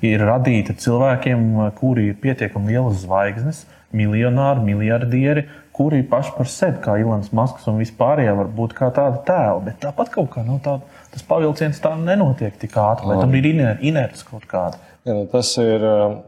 ir 0.04 0.26
radīti 0.28 0.76
cilvēkiem, 0.76 1.72
kuri 1.78 2.10
ir 2.10 2.20
pietiekami 2.20 2.74
lielas 2.74 3.00
zvaigznes, 3.06 3.64
miljonāri, 3.96 4.62
miljardieri, 4.68 5.46
kuri 5.74 6.02
paši 6.06 6.36
par 6.36 6.52
sevi, 6.52 6.78
kā 6.84 6.98
Ilants 7.00 7.32
Masks 7.32 7.64
un 7.70 7.80
vispārējie, 7.80 8.36
var 8.36 8.52
būt 8.60 8.76
kā 8.76 8.90
tāda 8.94 9.22
tēla. 9.24 9.64
Bet 9.70 9.80
tāpat 9.80 10.12
kaut 10.12 10.28
kā 10.34 10.44
nu, 10.44 10.58
tā, 10.62 10.76
tas 11.14 11.24
pavilciens 11.26 11.80
tā 11.80 11.94
nenotiek 11.96 12.60
tik 12.60 12.76
ātri, 12.76 13.08
vai 13.08 13.16
tam 13.22 13.34
ir 13.40 13.48
inerts 13.88 14.26
kaut 14.28 14.44
kāda. 14.50 14.76
Nu, 15.04 15.24
tas 15.32 15.56
ir 15.56 15.80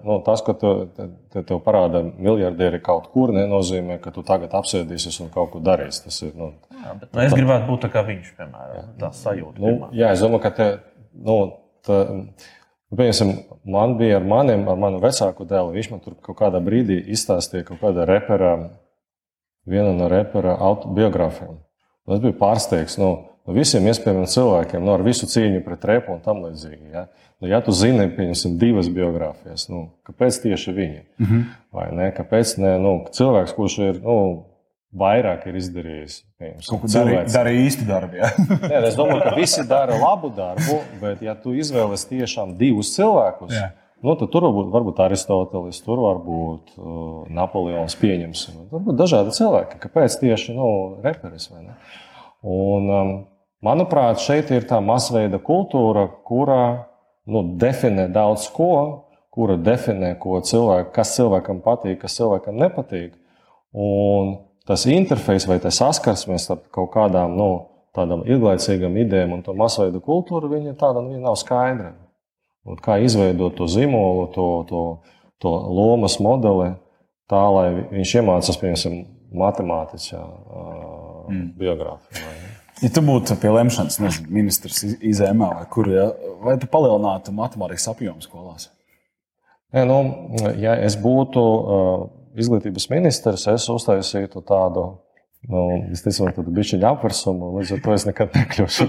nu, 0.04 0.14
tas, 0.24 0.40
ka 0.44 0.54
tu, 0.56 0.70
te, 0.96 1.42
tev 1.42 1.58
parāda 1.64 2.00
miljardieri 2.08 2.80
kaut 2.84 3.10
kur, 3.12 3.32
nenozīmē, 3.36 3.98
ka 4.00 4.12
tu 4.14 4.24
tagad 4.24 4.54
apsēdīsies 4.56 5.18
un 5.24 5.28
kaut 5.34 5.50
ko 5.52 5.60
darīsi. 5.64 6.06
Tas 6.06 6.20
ir. 6.24 6.30
Nu, 6.38 6.54
jā, 6.72 6.94
bet, 6.96 7.10
nu, 7.12 7.20
es 7.26 7.36
gribētu 7.36 7.68
būt 7.68 7.84
tā 7.84 7.90
kā 7.92 8.04
viņš, 8.06 8.30
piemēram, 8.38 8.94
tā 9.02 9.10
sajūta. 9.18 9.60
Nu, 9.60 9.90
jā, 9.96 10.14
es 10.16 10.24
domāju, 10.24 10.44
ka 10.46 10.52
te, 10.56 10.68
nu, 11.12 11.36
tā, 11.84 11.98
nu, 12.16 12.96
piemēram, 12.96 13.34
man 13.76 13.98
bija 14.00 14.22
ar 14.22 14.30
maniem, 14.32 14.64
ar 14.72 14.80
manu 14.86 15.02
vecāku 15.04 15.44
dēlu. 15.50 15.74
Viņš 15.76 15.90
man 15.92 16.00
tur 16.06 16.16
kaut 16.24 16.40
kādā 16.40 16.62
brīdī 16.64 16.96
izstāstīja 17.12 17.68
kaut 17.68 17.82
kāda 17.84 18.08
repera, 18.08 18.54
viena 19.68 19.92
no 19.98 20.08
repera 20.12 20.56
autobiogrāfijām. 20.70 21.60
Es 22.08 22.24
biju 22.24 22.40
pārsteigts. 22.40 22.96
Nu, 22.98 23.12
no 23.46 23.56
visiem 23.56 23.86
iespējamiem 23.90 24.28
cilvēkiem, 24.30 24.84
no 24.84 24.94
ar 24.96 25.04
visu 25.06 25.28
cīņu 25.30 25.64
pret 25.66 25.84
repu 25.90 26.14
un 26.14 26.22
tam 26.24 26.44
līdzīgi. 26.44 26.92
Ja, 26.92 27.06
nu, 27.42 27.50
ja 27.50 27.62
tu 27.64 27.74
zini, 27.76 28.06
pieņemsim, 28.16 28.56
divas 28.60 28.90
biogrāfijas, 28.92 29.68
nu, 29.72 29.88
kāpēc 30.08 30.42
tieši 30.44 30.76
viņi? 30.78 31.02
Mm 31.18 31.26
-hmm. 31.26 31.44
Vai 31.72 31.90
ne? 31.96 32.08
Kāpēc 32.16 32.56
ne 32.62 32.78
nu, 32.78 32.94
cilvēks, 33.10 33.54
kurš 33.56 33.78
ir 33.88 34.00
nu, 34.04 34.16
vairāk 34.92 35.46
ir 35.48 35.58
izdarījis? 35.60 36.22
Kaut 36.68 36.84
ko 36.84 36.88
darī 37.32 37.54
īsti 37.66 37.86
darbu. 37.88 38.16
Ja? 38.16 38.32
Nē, 38.70 38.82
es 38.88 38.96
domāju, 38.98 39.22
ka 39.22 39.36
visi 39.36 39.66
dara 39.68 39.98
labu 39.98 40.30
darbu, 40.36 40.80
bet 41.00 41.22
ja 41.22 41.34
tu 41.34 41.54
izvēlies 41.54 42.06
tiešām 42.10 42.56
divus 42.58 42.94
cilvēkus. 42.96 43.54
Jā. 43.54 43.70
Nu, 44.02 44.16
tad 44.18 44.32
tur 44.34 44.42
varbūt, 44.48 44.70
varbūt 44.74 45.00
Aristotelis, 45.04 45.78
tur 45.84 46.00
varbūt 46.02 46.72
uh, 46.74 47.28
Napoleons 47.30 47.94
pieņemsim. 48.00 48.64
Varbūt 48.72 48.98
dažādi 48.98 49.34
cilvēki. 49.36 49.78
Kāpēc 49.84 50.16
tieši 50.18 50.56
nu, 50.56 50.70
reperis? 51.04 51.46
Un, 51.52 52.88
um, 52.90 53.12
Manuprāt, 53.62 54.18
šeit 54.18 54.50
ir 54.50 54.66
tā 54.66 54.80
masveida 54.82 55.38
kultūra, 55.38 56.08
kura 56.26 56.62
nu, 57.30 57.44
definē 57.62 58.08
daudz 58.10 58.48
ko, 58.50 58.72
kura 59.32 59.54
definē, 59.56 60.16
ko 60.18 60.40
cilvēku, 60.42 60.90
kas 60.96 61.14
cilvēkam 61.16 61.62
patīk, 61.62 62.00
kas 62.02 62.18
cilvēkam 62.18 62.58
nepatīk. 62.58 63.14
Un 63.72 64.34
tas 64.66 64.84
interfejs 64.90 65.46
vai 65.48 65.60
tas 65.62 65.78
saskarsmes 65.78 66.48
starp 66.48 66.66
kaut 66.74 66.90
kādām 66.96 67.38
nu, 67.38 67.48
tādām 67.94 68.26
ilglaicīgām 68.26 68.98
idejām 69.04 69.36
un 69.36 69.46
to 69.46 69.54
masveidu 69.54 70.02
kultūru, 70.02 70.50
viņa 70.52 70.74
tāda 70.80 71.04
nu, 71.04 71.14
viņa 71.14 71.26
nav 71.28 71.38
skaidra. 71.38 71.94
Un 72.66 72.78
kā 72.82 72.98
izveidot 73.02 73.54
to 73.58 73.70
zīmolu, 73.70 74.28
to, 74.34 74.48
to, 74.68 74.84
to 75.42 75.50
lomas 75.50 76.18
modeli, 76.22 76.72
tā 77.30 77.42
lai 77.54 77.66
viņš 77.94 78.18
iemācās, 78.18 78.58
piemēram, 78.58 79.02
matemātiķa 79.42 80.22
mm. 80.22 81.52
biogrāfiju. 81.58 82.41
Ja 82.80 82.88
tu 82.90 83.02
būtu 83.04 83.36
pie 83.42 83.50
lemšanas 83.52 84.00
nezinu, 84.02 84.30
ministrs 84.32 84.80
izēmā 84.96 85.50
vai 85.58 85.66
kur, 85.70 85.90
ja, 85.92 86.08
vai 86.42 86.56
tu 86.58 86.70
palielinātu 86.70 87.34
matemātikas 87.36 87.90
apjomu 87.92 88.24
skolās? 88.24 88.70
Ja, 89.72 89.84
nu, 89.88 90.00
ja 90.60 90.74
es 90.80 90.96
būtu 91.00 91.42
uh, 91.42 92.02
izglītības 92.40 92.88
ministrs, 92.92 93.46
es 93.52 93.68
uztaisītu 93.72 94.42
tādu 94.48 94.88
Nu, 95.50 95.58
visticamāk, 95.90 96.36
tad 96.36 96.48
bija 96.54 96.76
viņa 96.76 96.90
apvērsumu, 96.94 97.48
līdz 97.56 97.72
ar 97.74 97.80
to 97.82 97.94
es 97.96 98.04
nekad 98.06 98.36
nekļūšu. 98.36 98.84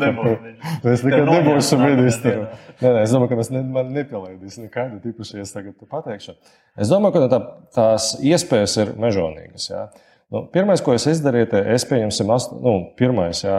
es 0.92 1.02
nekad 1.08 1.32
nebūšu 1.32 1.80
ministrs. 1.82 2.60
Nē, 2.78 2.92
nē, 2.92 3.00
es 3.02 3.14
domāju, 3.16 3.32
ka 3.32 3.40
tas 3.40 3.50
ne, 3.56 3.64
man 3.74 3.90
nepielaidīs 3.96 4.60
nekādu 4.62 5.00
tīpaši, 5.02 5.40
ja 5.40 5.48
es 5.48 5.54
tagad 5.56 5.74
pateikšu. 5.90 6.36
Es 6.78 6.94
domāju, 6.94 7.16
ka 7.16 7.32
tā, 7.32 7.40
tās 7.74 8.12
iespējas 8.22 8.78
ir 8.84 8.94
mežonīgas. 9.02 9.66
Ja? 9.72 9.88
Nu, 10.34 10.48
pirmais, 10.50 10.82
ko 10.82 10.96
es 10.98 11.04
izdarīju, 11.12 11.60
es 11.76 11.84
pieņemsim, 11.86 12.30
ast, 12.34 12.56
nu, 12.58 12.72
pirmais, 12.98 13.44
jā, 13.46 13.54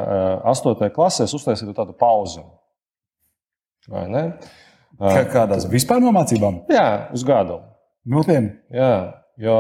astotajā 0.51 0.91
klasē, 0.97 1.29
es 1.29 1.35
uztaisīju 1.37 1.75
tādu 1.77 1.95
pauzi. 1.95 2.43
Vai 3.93 4.09
ne? 4.11 4.23
Kā, 4.99 5.23
kādās 5.31 5.69
vispār 5.71 6.03
no 6.03 6.11
mācībām? 6.17 6.65
Jā, 6.73 7.13
uz 7.15 7.23
gadu. 7.27 7.61
Nopietni. 8.11 8.57
Jā, 8.75 8.91
jo, 9.39 9.55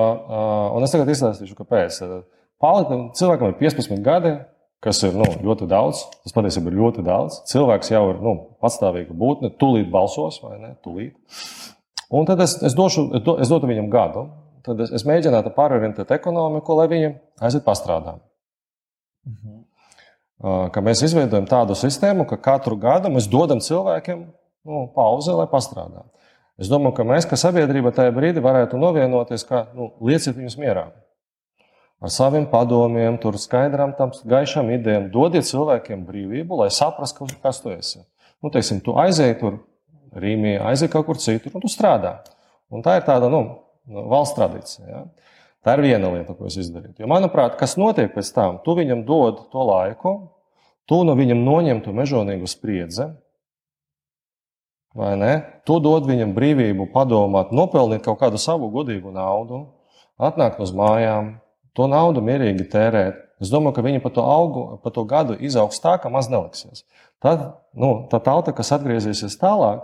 un 0.74 0.86
es 0.86 0.94
tagad 0.94 1.14
izstāstīšu, 1.14 1.54
kāpēc. 1.60 2.00
Cilvēkam 2.64 3.52
ir 3.52 3.56
15 3.62 4.02
gadi, 4.02 4.36
kas 4.82 5.04
ir 5.06 5.14
nu, 5.14 5.28
ļoti 5.46 5.70
daudz. 5.70 6.02
Tas 6.24 6.34
patiesībā 6.34 6.72
ir 6.72 6.80
ļoti 6.82 7.06
daudz. 7.06 7.44
Cilvēks 7.50 7.94
jau 7.94 8.08
ir 8.10 8.22
nu, 8.26 8.36
patstāvīga 8.64 9.14
būtne, 9.14 9.54
tūlīt 9.60 9.86
balsos 9.92 10.42
vai 10.42 10.58
ne? 10.58 10.74
Tūlīt. 10.82 11.14
Un 12.14 12.26
tad 12.26 12.42
es, 12.42 12.58
es, 12.62 12.74
došu, 12.74 13.12
es 13.38 13.50
dotu 13.52 13.70
viņam 13.70 13.86
gadu 13.92 14.32
tad 14.64 14.80
es, 14.84 14.92
es 15.00 15.04
mēģinātu 15.08 15.52
pārorientēt 15.56 16.10
ekonomiku, 16.16 16.76
lai 16.78 16.88
viņi 16.90 17.12
aiziet 17.44 17.64
pastrādā. 17.66 18.18
Mhm. 19.28 19.62
Ka 20.74 20.82
mēs 20.84 21.00
izveidojam 21.06 21.46
tādu 21.48 21.76
sistēmu, 21.78 22.26
ka 22.28 22.36
katru 22.36 22.76
gadu 22.76 23.08
mēs 23.12 23.28
dodam 23.30 23.62
cilvēkiem 23.64 24.26
nu, 24.66 24.82
pauzi, 24.92 25.32
lai 25.32 25.46
pastrādā. 25.48 26.02
Es 26.60 26.68
domāju, 26.70 26.98
ka 26.98 27.06
mēs, 27.06 27.26
kā 27.26 27.38
sabiedrība, 27.38 27.94
tajā 27.94 28.12
brīdī 28.14 28.42
varētu 28.44 28.78
novienoties, 28.78 29.46
ka 29.48 29.64
nu, 29.74 29.92
lieciet 30.04 30.36
viņus 30.36 30.58
mierā. 30.60 30.88
Ar 32.04 32.12
saviem 32.12 32.44
padomiem, 32.50 33.16
tur 33.22 33.38
skaidrām, 33.40 33.94
gaišām 34.28 34.68
idejām, 34.74 35.08
dodiet 35.14 35.48
cilvēkiem 35.48 36.04
brīvību, 36.04 36.60
lai 36.60 36.68
saprastu, 36.74 37.26
kas 37.42 37.62
tu 37.64 37.72
esi. 37.72 38.02
Nu, 38.44 38.52
teiksim, 38.52 38.82
tu 38.84 38.98
aizēji 39.00 39.38
tur 39.40 39.62
Rīgā, 40.14 40.60
aizēji 40.68 40.92
kaut 40.92 41.08
kur 41.08 41.18
citur, 41.18 41.56
un 41.56 41.64
tu 41.64 41.70
strādā. 41.70 42.18
Un 42.70 42.84
tā 42.84 42.98
ir 43.00 43.06
tāda 43.06 43.30
Nu, 43.32 43.63
valsts 43.88 44.36
tradīcija. 44.38 44.86
Ja? 44.88 45.02
Tā 45.64 45.78
ir 45.78 45.84
viena 45.86 46.10
lieta, 46.12 46.36
ko 46.36 46.48
es 46.50 46.58
izdarītu. 46.60 47.00
Jo, 47.00 47.08
manuprāt, 47.08 47.56
kas 47.60 47.78
notiek 47.80 48.12
pēc 48.12 48.30
tam, 48.36 48.58
tu 48.64 48.76
viņam 48.76 49.04
dod 49.08 49.46
to 49.52 49.64
laiku, 49.64 50.14
tu 50.88 51.00
no 51.08 51.14
viņam 51.16 51.40
noņem 51.44 51.80
to 51.84 51.94
mežonīgu 51.96 52.48
spriedzi. 52.50 53.08
Vai 54.94 55.14
ne? 55.18 55.32
Tu 55.66 55.78
dod 55.82 56.06
viņam 56.06 56.36
brīvību 56.36 56.90
padomāt, 56.92 57.50
nopelnīt 57.50 58.04
kaut 58.04 58.20
kādu 58.20 58.38
savu 58.38 58.68
godīgu 58.70 59.10
naudu, 59.14 59.64
atnākt 60.20 60.60
uz 60.62 60.70
mājām, 60.76 61.38
to 61.74 61.88
naudu 61.90 62.22
mierīgi 62.22 62.68
tērēt. 62.70 63.18
Es 63.42 63.50
domāju, 63.50 63.74
ka 63.78 63.82
viņi 63.82 64.02
pa 64.04 64.12
to, 64.14 64.22
augu, 64.22 64.66
pa 64.84 64.92
to 64.94 65.02
gadu 65.08 65.34
izaugs 65.42 65.80
tā, 65.82 65.96
ka 65.98 66.12
maz 66.12 66.28
neliksies. 66.30 66.84
Tad 67.24 67.42
nu, 67.74 68.04
tā 68.12 68.20
tauta, 68.22 68.54
kas 68.54 68.70
atgriezīsies 68.76 69.34
tālāk, 69.40 69.82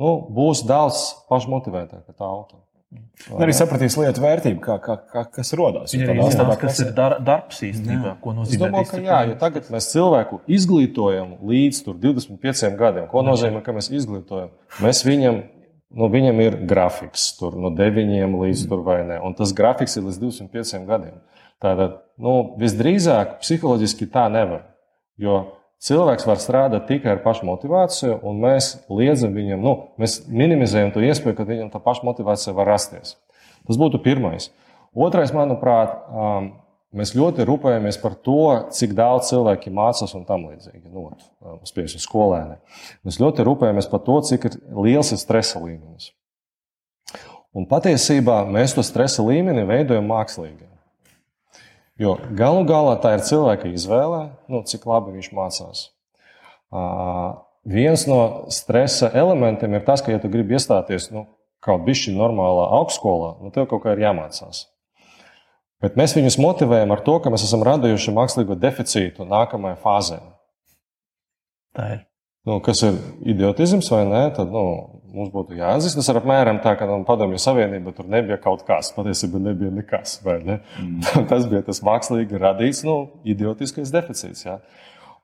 nu, 0.00 0.16
būs 0.32 0.64
daudz 0.64 1.10
pašmotivētāka 1.28 2.14
tauta. 2.16 2.62
Arī 3.34 3.54
sapratīs 3.56 3.96
lietu 3.98 4.22
vērtību, 4.22 4.60
kā, 4.62 4.76
kā, 4.82 4.94
kā, 5.10 5.24
kas 5.34 5.50
radās. 5.58 5.90
Viņa 5.96 6.06
arī 6.12 6.22
izstāsta, 6.22 6.54
kas 6.60 6.78
ir 6.84 6.92
dar, 6.94 7.16
darbs 7.26 7.58
īstenībā, 7.66 8.12
ko 8.22 8.34
nozīmē. 8.36 8.54
Es 8.54 8.62
domāju, 8.62 8.88
ka 8.92 9.00
jā, 9.02 9.18
jo 9.26 9.38
tagad 9.40 9.70
mēs 9.74 9.88
cilvēku 9.90 10.38
izglītojam 10.58 11.32
līdz 11.50 11.80
25 11.88 12.78
gadiem. 12.78 13.08
Ko 13.10 13.24
nozīmē, 13.26 13.64
ka 13.66 13.74
mēs 13.74 13.90
izglītojam? 13.90 14.52
Mēs 14.84 15.02
viņam, 15.08 15.40
nu, 15.98 16.10
viņam 16.14 16.44
ir 16.46 16.60
grafiks 16.70 17.26
tur, 17.40 17.58
no 17.58 17.72
9 17.74 18.38
līdz 18.44 18.64
tur 18.70 18.86
vai 18.86 19.00
ne, 19.08 19.18
un 19.18 19.34
tas 19.34 19.54
grafiks 19.56 19.98
ir 19.98 20.06
līdz 20.06 20.22
25 20.22 20.86
gadiem. 20.86 21.18
Tātad, 21.64 21.98
nu, 22.22 22.38
visdrīzāk 22.60 23.40
psiholoģiski 23.42 24.06
tā 24.14 24.28
nevar. 24.30 24.68
Jo 25.18 25.40
Cilvēks 25.82 26.24
var 26.24 26.40
strādāt 26.40 26.86
tikai 26.88 27.12
ar 27.12 27.22
pašmotivāciju, 27.24 28.16
un 28.24 28.38
mēs 28.40 28.70
liedzam 28.88 29.34
viņam, 29.36 29.60
nu, 29.60 29.74
mēs 30.00 30.22
minimizējam 30.24 30.94
to 30.94 31.02
iespēju, 31.04 31.36
ka 31.36 31.44
viņam 31.48 31.68
tā 31.74 31.80
pašmotivācija 31.84 32.54
var 32.56 32.70
rasties. 32.72 33.18
Tas 33.68 33.78
būtu 33.80 34.00
pirmais. 34.02 34.48
Otrais, 34.96 35.34
manuprāt, 35.36 35.92
um, 36.08 36.48
mēs 36.96 37.12
ļoti 37.18 37.44
rūpējamies 37.44 37.98
par 38.00 38.16
to, 38.24 38.40
cik 38.72 38.94
daudz 38.96 39.28
cilvēki 39.28 39.74
mācās 39.74 40.16
un 40.16 40.24
tam 40.28 40.46
līdzīgi. 40.48 40.86
Nu, 40.88 41.10
Spēļas 41.68 42.06
skolēni. 42.06 42.56
Mēs 43.04 43.20
ļoti 43.20 43.44
rūpējamies 43.46 43.90
par 43.92 44.00
to, 44.06 44.16
cik 44.24 44.48
ir 44.48 44.56
liels 44.72 45.12
ir 45.12 45.20
stresa 45.20 45.60
līmenis. 45.60 46.14
Un 47.56 47.68
patiesībā 47.68 48.42
mēs 48.48 48.74
to 48.76 48.84
stresa 48.84 49.24
līmeni 49.24 49.64
veidojam 49.68 50.08
mākslīgi. 50.08 50.64
Jo 52.00 52.18
galu 52.36 52.66
galā 52.68 52.98
tā 53.00 53.14
ir 53.16 53.24
cilvēka 53.24 53.70
izvēle, 53.72 54.26
nu, 54.52 54.60
cik 54.68 54.84
labi 54.88 55.14
viņš 55.16 55.30
mācās. 55.32 55.86
Uh, 56.68 57.38
viens 57.64 58.04
no 58.10 58.20
stresa 58.52 59.08
elementiem 59.16 59.78
ir 59.78 59.84
tas, 59.86 60.02
ka, 60.04 60.12
ja 60.12 60.20
tu 60.20 60.28
gribi 60.32 60.58
iestāties 60.58 61.08
nu, 61.14 61.24
kaut 61.64 61.86
bišķi 61.86 62.12
normālā 62.16 62.68
augstskolā, 62.78 63.36
nu, 63.40 63.52
tev 63.54 63.68
kaut 63.70 63.86
kā 63.86 63.96
ir 63.96 64.04
jāmācās. 64.04 64.66
Bet 65.84 65.96
mēs 65.96 66.16
viņus 66.16 66.38
motivējam 66.40 66.92
ar 66.92 67.02
to, 67.04 67.16
ka 67.20 67.32
mēs 67.32 67.44
esam 67.48 67.64
radījuši 67.66 68.14
mākslīgo 68.16 68.56
deficītu 68.60 69.26
nākamajai 69.28 69.80
fāzē. 69.80 70.20
Tā 71.76 71.88
ir. 71.94 72.04
Nu, 72.46 72.60
kas 72.64 72.80
ir 72.86 72.96
idiotisms 73.26 73.88
vai 73.90 74.04
nē, 74.08 74.22
tad 74.36 74.52
nu, 74.54 74.62
mums 75.16 75.32
būtu 75.34 75.56
jāatzīst. 75.58 75.96
Tas 75.98 76.10
ir 76.12 76.20
apmēram 76.20 76.60
tā, 76.64 76.74
ka 76.78 76.88
nu, 76.88 77.00
Padomju 77.08 77.40
Savienība 77.42 77.94
tur 77.96 78.08
nebija 78.12 78.38
kaut 78.42 78.66
kas. 78.68 78.92
Patiesībā 78.96 79.40
nebija 79.42 79.72
nekas. 79.74 80.18
Ne? 80.44 80.60
Mm. 80.80 81.26
tas 81.30 81.48
bija 81.50 81.64
tas 81.66 81.82
mākslīgi 81.86 82.42
radīts 82.42 82.84
nu, 82.86 82.98
idiotiskais 83.28 83.92
deficīts. 83.94 84.44
Ja? 84.46 84.60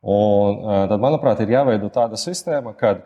Un, 0.02 0.64
tad, 0.90 0.98
manuprāt, 1.02 1.44
ir 1.44 1.54
jāveido 1.54 1.92
tāda 1.94 2.18
sistēma, 2.18 2.74
kad 2.78 3.04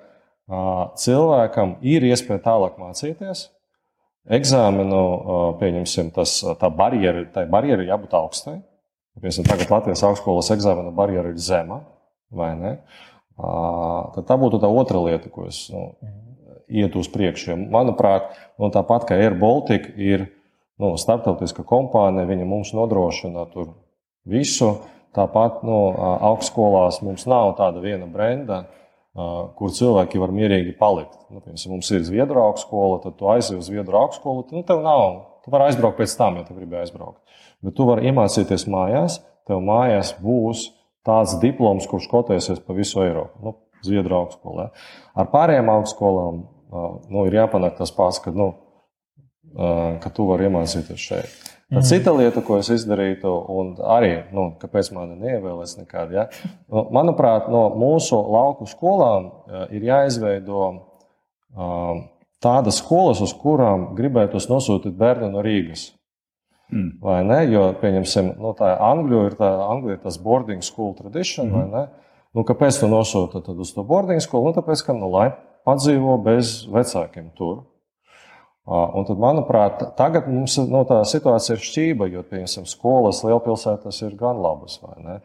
cilvēkam 1.02 1.76
ir 1.84 2.06
iespēja 2.06 2.44
tālāk 2.46 2.78
mācīties. 2.80 3.48
Eksāmenu, 4.36 5.02
pieņemsim, 5.60 6.08
tas, 6.14 6.38
tā 6.58 6.70
barjera, 6.74 7.26
tai 7.34 7.44
barjera 7.50 7.84
jābūt 7.86 8.16
augstai. 8.18 8.56
Piemēram, 9.16 9.46
tagad 9.48 9.70
Latvijas 9.72 10.02
augstskolas 10.04 10.50
eksāmena 10.52 10.90
barjera 10.94 11.30
ir 11.30 11.38
zema, 11.40 11.78
vai 12.34 12.50
ne? 12.58 12.72
Tad 13.36 14.26
tā 14.28 14.36
būtu 14.40 14.60
tā 14.60 14.68
otra 14.68 15.00
lieta, 15.04 15.30
ko 15.32 15.46
es 15.48 15.66
nu, 15.72 15.90
ietu 16.68 17.02
uz 17.02 17.10
priekšu. 17.12 17.52
Jo, 17.52 17.58
manuprāt, 17.72 18.32
nu, 18.60 18.70
tāpat 18.74 19.06
kā 19.08 19.18
Air 19.18 19.36
Baltica 19.38 19.92
ir 19.96 20.26
nu, 20.82 20.94
starptautiska 21.00 21.64
kompānija, 21.66 22.28
viņa 22.28 22.48
mums 22.48 22.72
nodrošina 22.76 23.46
visu. 24.28 24.76
Tāpat 25.16 25.62
nu, 25.64 25.76
augstskolās 26.28 27.00
mums 27.00 27.24
nav 27.30 27.54
tāda 27.56 27.80
viena 27.80 28.04
brenda, 28.10 28.66
kur 29.56 29.72
cilvēki 29.72 30.20
var 30.20 30.34
mierīgi 30.36 30.74
palikt. 30.76 31.14
Nu, 31.30 31.40
piemēram, 31.40 31.78
mums 31.78 31.88
ir 31.94 32.04
Zviedru 32.04 32.42
augstskola, 32.42 32.98
tad 33.04 33.16
tu 33.16 33.30
aizjūji 33.32 33.62
uz 33.62 33.70
Zviedru 33.70 33.96
augstskolu. 34.02 34.44
Tad, 34.44 34.58
nu, 34.58 34.64
tev 34.68 34.82
nav, 34.84 35.06
tu 35.44 35.54
vari 35.54 35.70
aizbraukt 35.70 36.02
pēc 36.02 36.16
tam, 36.18 36.36
ja 36.36 36.44
tu 36.44 36.56
gribi 36.58 36.76
aizbraukt. 36.82 37.22
Bet 37.64 37.78
tu 37.78 37.86
vari 37.88 38.10
iemācīties 38.10 38.66
mājās, 38.68 39.22
tev 39.48 39.62
mājās 39.64 40.12
būs 40.20 40.66
tāds 41.06 41.38
diploms, 41.40 41.88
kurš 41.88 42.10
kotēsies 42.12 42.60
pa 42.66 42.76
visu 42.76 43.00
Eiropu. 43.06 43.40
Nu, 43.40 43.56
Zviedru 43.86 44.18
augstskolā. 44.18 44.68
Ar 45.16 45.28
pārējām 45.32 45.68
augstskolām 45.70 46.44
nu, 46.72 47.26
ir 47.26 47.36
jāpanāk 47.38 47.76
tas 47.78 47.92
pats, 47.94 48.20
ka, 48.22 48.32
nu, 48.34 48.52
ka 50.02 50.12
tu 50.14 50.26
vari 50.30 50.48
iemācīties 50.48 51.02
šeit. 51.02 51.36
Tā 51.66 51.80
mm. 51.80 51.86
cita 51.88 52.12
lieta, 52.14 52.42
ko 52.46 52.60
es 52.62 52.68
izdarītu, 52.70 53.30
un 53.50 53.72
arī, 53.90 54.12
nu, 54.34 54.52
kāpēc 54.60 54.92
man 54.94 55.16
neievēlēs 55.18 55.74
nekādu, 55.80 56.14
ja? 56.14 56.28
nu, 56.70 56.84
manuprāt, 56.94 57.48
no 57.50 57.64
mūsu 57.74 58.14
lauku 58.14 58.68
skolām 58.70 59.32
ir 59.74 59.88
jāizveido 59.88 60.68
tādas 62.42 62.78
skolas, 62.78 63.22
uz 63.24 63.34
kurām 63.34 63.90
gribētos 63.98 64.46
nosūtīt 64.50 64.94
bērnu 64.98 65.32
no 65.34 65.42
Rīgas. 65.42 65.88
Mm. 66.70 66.96
Vai 67.02 67.20
ne? 67.26 67.40
Jo, 67.50 67.68
pieņemsim, 67.78 68.32
nu, 68.42 68.50
tā 68.58 68.72
Angļu 68.82 69.24
ir, 69.28 69.36
tā, 69.38 69.50
Angļu 69.66 69.94
ir 69.94 70.00
tas 70.02 70.18
boarding 70.22 70.64
school 70.66 70.94
tradition, 70.98 71.50
mm. 71.50 71.54
vai 71.54 71.66
ne? 71.70 71.84
Nu, 72.36 72.42
kāpēc 72.46 72.78
tu 72.82 72.88
nosūti 72.90 73.42
uz 73.54 73.70
to 73.72 73.84
boarding 73.86 74.22
skolu? 74.22 74.50
Nu, 74.50 74.56
tāpēc, 74.56 74.82
ka, 74.86 74.94
nu, 74.94 75.08
lai 75.14 75.30
padzīvo 75.66 76.16
bez 76.24 76.60
vecākiem 76.72 77.32
tur. 77.38 77.64
Un 78.66 79.04
tad, 79.06 79.18
manuprāt, 79.22 79.82
tagad 79.94 80.26
mums 80.26 80.56
nu, 80.58 80.80
tā 80.88 80.98
situācija 81.06 81.54
ir 81.54 81.62
šķība, 81.62 82.08
jo, 82.10 82.24
piemēram, 82.26 82.64
skolas 82.66 83.20
lielpilsētās 83.22 84.00
ir 84.02 84.16
gan 84.18 84.40
labas, 84.42 84.80
vai 84.82 84.96
ne? 85.04 85.20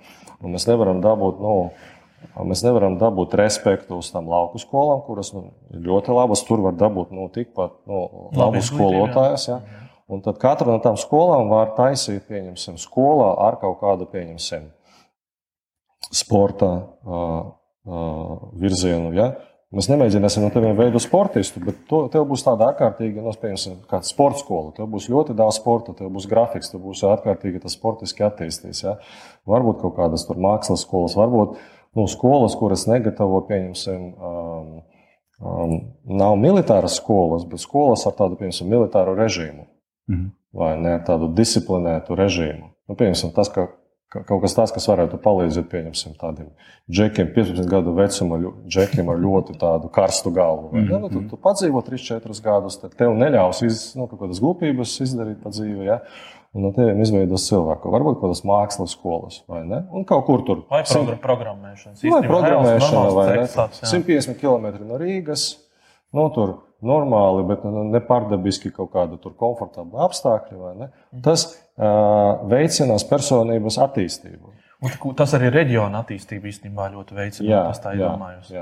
Un 0.45 0.53
mēs 0.53 0.67
nevaram 0.69 1.01
dabūt, 1.01 1.41
nu, 1.41 1.55
mēs 2.45 2.61
nevaram 2.61 2.99
dabūt 3.01 3.33
respektu 3.41 3.97
uz 3.97 4.11
tām 4.13 4.29
lauku 4.29 4.61
skolām, 4.61 5.01
kuras 5.07 5.33
nu, 5.33 5.47
ir 5.73 5.81
ļoti 5.87 6.13
labas. 6.13 6.45
Tur 6.45 6.61
var 6.67 6.77
dabūt 6.77 7.13
nu, 7.17 7.25
tikpat 7.33 7.79
nu, 7.89 8.03
labu 8.37 8.61
skolotājus. 8.65 9.47
Ja? 9.49 9.61
Un 10.11 10.21
tad 10.21 10.37
katra 10.41 10.69
no 10.69 10.77
tām 10.83 10.99
skolām 11.01 11.49
var 11.49 11.73
taisīt, 11.77 12.27
pieņemsim, 12.29 12.77
skolā 12.81 13.31
ar 13.47 13.57
kaut 13.61 13.79
kādu, 13.81 14.05
pieņemsim, 14.11 14.69
sporta 16.13 16.71
uh, 16.77 17.53
uh, 17.89 18.35
virzienu. 18.61 19.15
Ja? 19.17 19.31
Mēs 19.71 19.87
nemēģināsim 19.87 20.43
no 20.43 20.49
tevis 20.51 20.73
veidot 20.75 21.03
sportistu, 21.03 21.61
bet 21.63 21.77
to, 21.87 22.01
tev 22.11 22.25
būs 22.27 22.41
tāda 22.43 22.67
ārkārtīga, 22.73 23.21
nu, 23.23 23.31
piemēram, 23.39 23.77
kāda 23.87 24.03
sporta 24.03 24.41
skola. 24.41 24.73
Tev 24.75 24.89
būs 24.91 25.07
ļoti 25.11 25.35
daudz 25.39 25.61
sporta, 25.61 25.93
tev 25.95 26.09
būs 26.11 26.27
grafiks, 26.27 26.73
tev 26.73 26.81
būs 26.83 27.05
ārkārtīgi 27.07 27.61
tas 27.63 27.77
sportiski 27.77 28.25
attīstīts. 28.27 28.83
Ja? 28.83 28.97
Varbūt 29.47 29.79
kaut 29.79 29.95
kādas 29.95 30.27
tur 30.27 30.41
mākslas 30.43 30.83
skolas, 30.83 31.15
varbūt 31.15 31.55
nu, 31.95 32.07
skolas, 32.11 32.57
kuras 32.59 32.83
negatavo, 32.91 33.39
pieņemsim, 33.47 34.03
um, 34.11 34.73
um, 35.39 35.77
nav 36.19 36.35
militāras 36.41 36.99
skolas, 36.99 37.47
bet 37.47 37.63
skolas 37.63 38.03
ar 38.09 38.17
tādu, 38.19 38.41
piemēram, 38.41 38.75
militāru 38.75 39.15
režīmu. 39.23 39.69
Mhm. 40.11 40.31
Vai 40.51 40.73
ne 40.83 40.97
ar 40.97 41.05
tādu 41.07 41.31
disciplinētu 41.31 42.19
režīmu. 42.19 42.73
Nu, 42.91 42.99
piemēram, 42.99 43.31
tas, 43.31 43.47
ka 43.47 43.69
Kaut 44.11 44.41
kas 44.43 44.51
tāds, 44.57 44.73
kas 44.75 44.89
varētu 44.89 45.15
palīdzēt, 45.23 45.69
pieņemsim, 45.71 46.17
tādiem 46.19 46.49
džekiem, 46.91 47.29
15 47.31 47.69
gadu 47.71 47.93
vecuma 47.95 48.39
džekiem 48.67 49.07
ar 49.07 49.21
ļoti 49.23 49.55
tādu 49.61 49.87
karstu 49.93 50.33
galvu. 50.35 50.67
Mm 50.73 50.81
-hmm. 50.81 50.99
nu, 50.99 51.09
tu, 51.13 51.21
tu 51.29 51.39
padzīvo 51.39 51.79
3-4 51.87 52.43
gadus, 52.43 52.75
tad 52.81 52.97
tev 52.99 53.15
neļaus 53.15 53.61
iz, 53.63 53.95
nu, 53.95 54.09
kaut 54.11 54.19
kādas 54.25 54.41
glupības 54.43 54.97
izdarīt 55.05 55.39
pa 55.43 55.49
dzīvi. 55.49 55.85
Ja? 55.87 56.01
Un 56.51 56.65
no 56.67 56.73
tevis 56.75 57.07
izveidos 57.07 57.47
cilvēku. 57.47 57.87
Varbūt 57.93 58.19
kaut 58.19 58.25
kādas 58.25 58.43
mākslas 58.43 58.97
skolas, 58.97 59.37
vai 59.47 59.63
ne? 59.63 59.85
Un 59.95 60.03
kaut 60.03 60.25
kur 60.27 60.43
tur. 60.43 60.65
Vai 60.69 60.83
programmēšana. 61.23 61.95
Vai 62.11 62.21
programmēšana, 62.27 63.13
vai 63.15 63.27
ne? 63.37 63.47
150 63.47 64.35
km 64.41 64.83
no 64.89 64.99
Rīgas. 64.99 65.55
Nu, 66.11 66.27
tur 66.35 66.57
normāli, 66.85 67.43
bet 67.49 67.65
nu, 67.67 67.85
nepārdabiski 67.93 68.71
kaut 68.75 68.91
kāda 68.95 69.19
komfortabla 69.37 70.07
apstākļa. 70.07 70.73
Mhm. 70.77 71.21
Tas 71.25 71.47
uh, 71.51 72.41
veicinās 72.51 73.07
personības 73.09 73.79
attīstību. 73.81 74.57
Un 74.81 75.13
tas 75.13 75.29
arī 75.37 75.51
reģiona 75.53 75.99
attīstību 76.01 76.49
īstenībā 76.49 76.87
ļoti 76.89 77.13
veicina. 77.13 77.45
Jā, 77.45 77.59
tas 77.69 77.81
tā 77.83 77.91
ir 77.93 78.01
domājusi. 78.01 78.55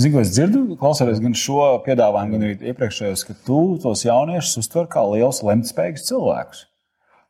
Zinu, 0.00 0.12
ko 0.14 0.22
es 0.22 0.30
dzirdu, 0.32 0.62
klausoties 0.80 1.20
gan 1.20 1.36
šo 1.36 1.66
piedāvājumu, 1.84 2.38
gan 2.38 2.46
arī 2.46 2.70
iepriekšējos, 2.72 3.26
ka 3.28 3.36
tu 3.44 3.60
tos 3.82 4.06
jauniešus 4.08 4.62
uztver 4.62 4.88
kā 4.88 5.04
liels 5.10 5.42
lemtspējīgus 5.44 6.06
cilvēkus. 6.08 6.64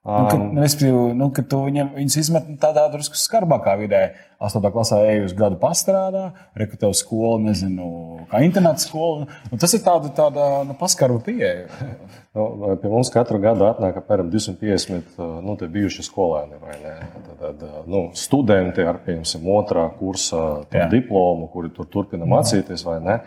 Nu, 0.09 0.29
kad, 0.31 0.41
um, 0.41 1.19
nu, 1.19 1.27
kad 1.37 1.49
tu 1.51 1.59
viņam, 1.67 1.91
viņus 1.99 2.15
izmet 2.23 2.47
tādā 2.63 2.87
drusku 2.89 3.19
skarbākā 3.21 3.75
vidē, 3.77 4.01
8. 4.41 4.65
klasē 4.73 5.01
ej 5.05 5.27
uz 5.27 5.35
gadu 5.37 5.59
pastrādā, 5.61 6.31
rekrutē 6.57 6.89
uz 6.89 7.03
skolu, 7.03 7.43
nezinu, 7.45 7.89
kā 8.31 8.41
internāta 8.47 8.81
skola. 8.87 9.27
Nu, 9.51 9.59
tas 9.61 9.75
ir 9.77 9.83
tāda, 9.85 10.09
tāda 10.17 10.47
nu, 10.65 10.77
paskarba 10.81 11.21
pieeja. 11.27 11.67
nu, 12.39 12.71
pie 12.81 12.93
mums 12.93 13.13
katru 13.13 13.41
gadu 13.43 13.67
atnāk 13.69 13.99
apmēram 14.01 14.31
250 14.33 15.19
uh, 15.19 15.35
nu, 15.45 15.59
bijuši 15.77 16.07
skolēni 16.07 16.63
vai 16.63 16.79
ne? 16.87 16.95
Tad, 17.19 17.35
tad, 17.43 17.67
uh, 17.69 17.83
nu, 17.85 18.07
studenti 18.17 18.87
ar, 18.89 19.03
piemēram, 19.05 19.51
otrā 19.59 19.85
kursa 19.99 20.47
diplomu, 20.95 21.51
kuri 21.53 21.75
tur 21.77 21.91
turpina 21.93 22.29
mācīties 22.31 22.87
vai 22.89 22.97
ne. 23.05 23.19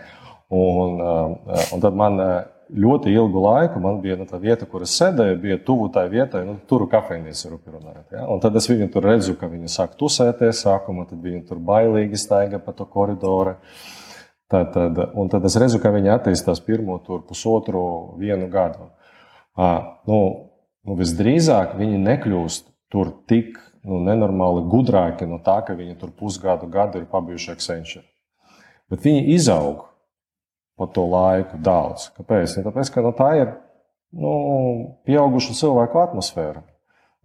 Un, 0.50 0.98
uh, 0.98 1.62
un 1.76 1.86
tad 1.86 1.94
man 2.00 2.18
ļoti 2.72 3.12
ilgu 3.12 3.42
laiku 3.44 3.80
man 3.84 4.00
bija 4.04 4.16
nu, 4.20 4.26
tā 4.30 4.40
vieta, 4.42 4.66
kur 4.70 4.86
es 4.86 4.94
sēdēju, 5.00 5.40
bija 5.42 5.58
tuvu 5.66 5.90
tai 5.94 6.06
vietai, 6.12 6.44
nu, 6.48 6.56
tur 6.68 6.86
kafejnīca 6.92 7.48
ir 7.48 7.58
runājot. 7.58 8.06
Ja? 8.16 8.26
Un 8.32 8.42
tad 8.44 8.56
es 8.60 8.68
viņu 8.70 8.88
tur 8.94 9.08
redzu, 9.10 9.36
ka 9.40 9.50
viņi 9.52 9.72
sāk 9.72 9.98
tusēties 10.00 10.64
sākumā, 10.66 11.08
tad 11.10 11.20
viņi 11.24 11.44
tur 11.50 11.60
bailīgi 11.68 12.20
staigā 12.20 12.62
pa 12.64 12.76
to 12.78 12.88
koridoru. 12.88 13.58
Tad, 14.52 14.72
tad, 14.76 14.98
un 15.16 15.30
tad 15.32 15.46
es 15.48 15.56
redzu, 15.60 15.80
ka 15.84 15.94
viņi 15.94 16.12
attīstās 16.12 16.64
pirmo 16.64 16.98
tur 17.06 17.22
pusotru 17.28 17.84
vienu 18.20 18.50
gadu. 18.52 18.90
À, 19.56 20.00
nu, 20.08 20.22
nu, 20.88 20.96
visdrīzāk 21.00 21.78
viņi 21.80 22.00
nekļūst 22.04 22.68
tur 22.92 23.14
tik 23.32 23.56
nu, 23.88 24.02
nenormāli 24.04 24.66
gudrāki 24.72 25.28
no 25.28 25.40
tā, 25.44 25.62
ka 25.68 25.76
viņi 25.78 25.96
tur 26.00 26.12
pusgadu, 26.16 26.68
gadu 26.72 27.00
ir 27.00 27.08
pabijuši 27.12 27.54
eksenčeri. 27.56 28.08
Bet 28.92 29.08
viņi 29.08 29.24
izaug 29.38 29.88
pa 30.82 30.90
to 30.90 31.06
laiku 31.06 31.62
daudz. 31.62 32.10
Kāpēc? 32.18 32.58
Ja 32.58 32.66
tāpēc, 32.66 32.92
ka 32.94 33.06
tā 33.18 33.30
ir 33.38 33.54
nu, 34.18 34.34
pieaugušu 35.06 35.56
cilvēku 35.58 36.02
atmosfēra. 36.02 36.66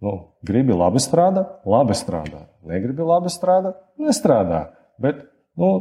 Nu, 0.03 0.13
gribi 0.45 0.75
labi 0.77 1.01
strādāt, 1.01 1.57
labi 1.65 1.95
strādā. 1.97 2.43
Negribi 2.69 3.05
labi 3.05 3.31
strādāt, 3.33 3.79
nestrādā. 3.97 4.67
Bet 5.01 5.23
nu, 5.57 5.71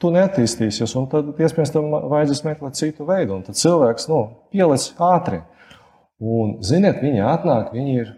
tu 0.00 0.12
neattīstīsies, 0.14 0.94
un 0.96 1.08
tad 1.12 1.34
iespējams 1.36 1.74
tam 1.74 1.90
vajadzēs 2.12 2.44
meklēt 2.46 2.78
citu 2.80 3.04
veidu. 3.08 3.36
Un 3.36 3.44
tad 3.44 3.58
cilvēks 3.60 4.08
nu, 4.08 4.22
pielic 4.54 4.88
ātri. 5.10 5.42
Un, 6.18 6.56
ziniet, 6.64 7.02
viņi 7.04 7.22
atnāk, 7.28 7.74
viņi 7.76 7.98
ir, 8.00 8.14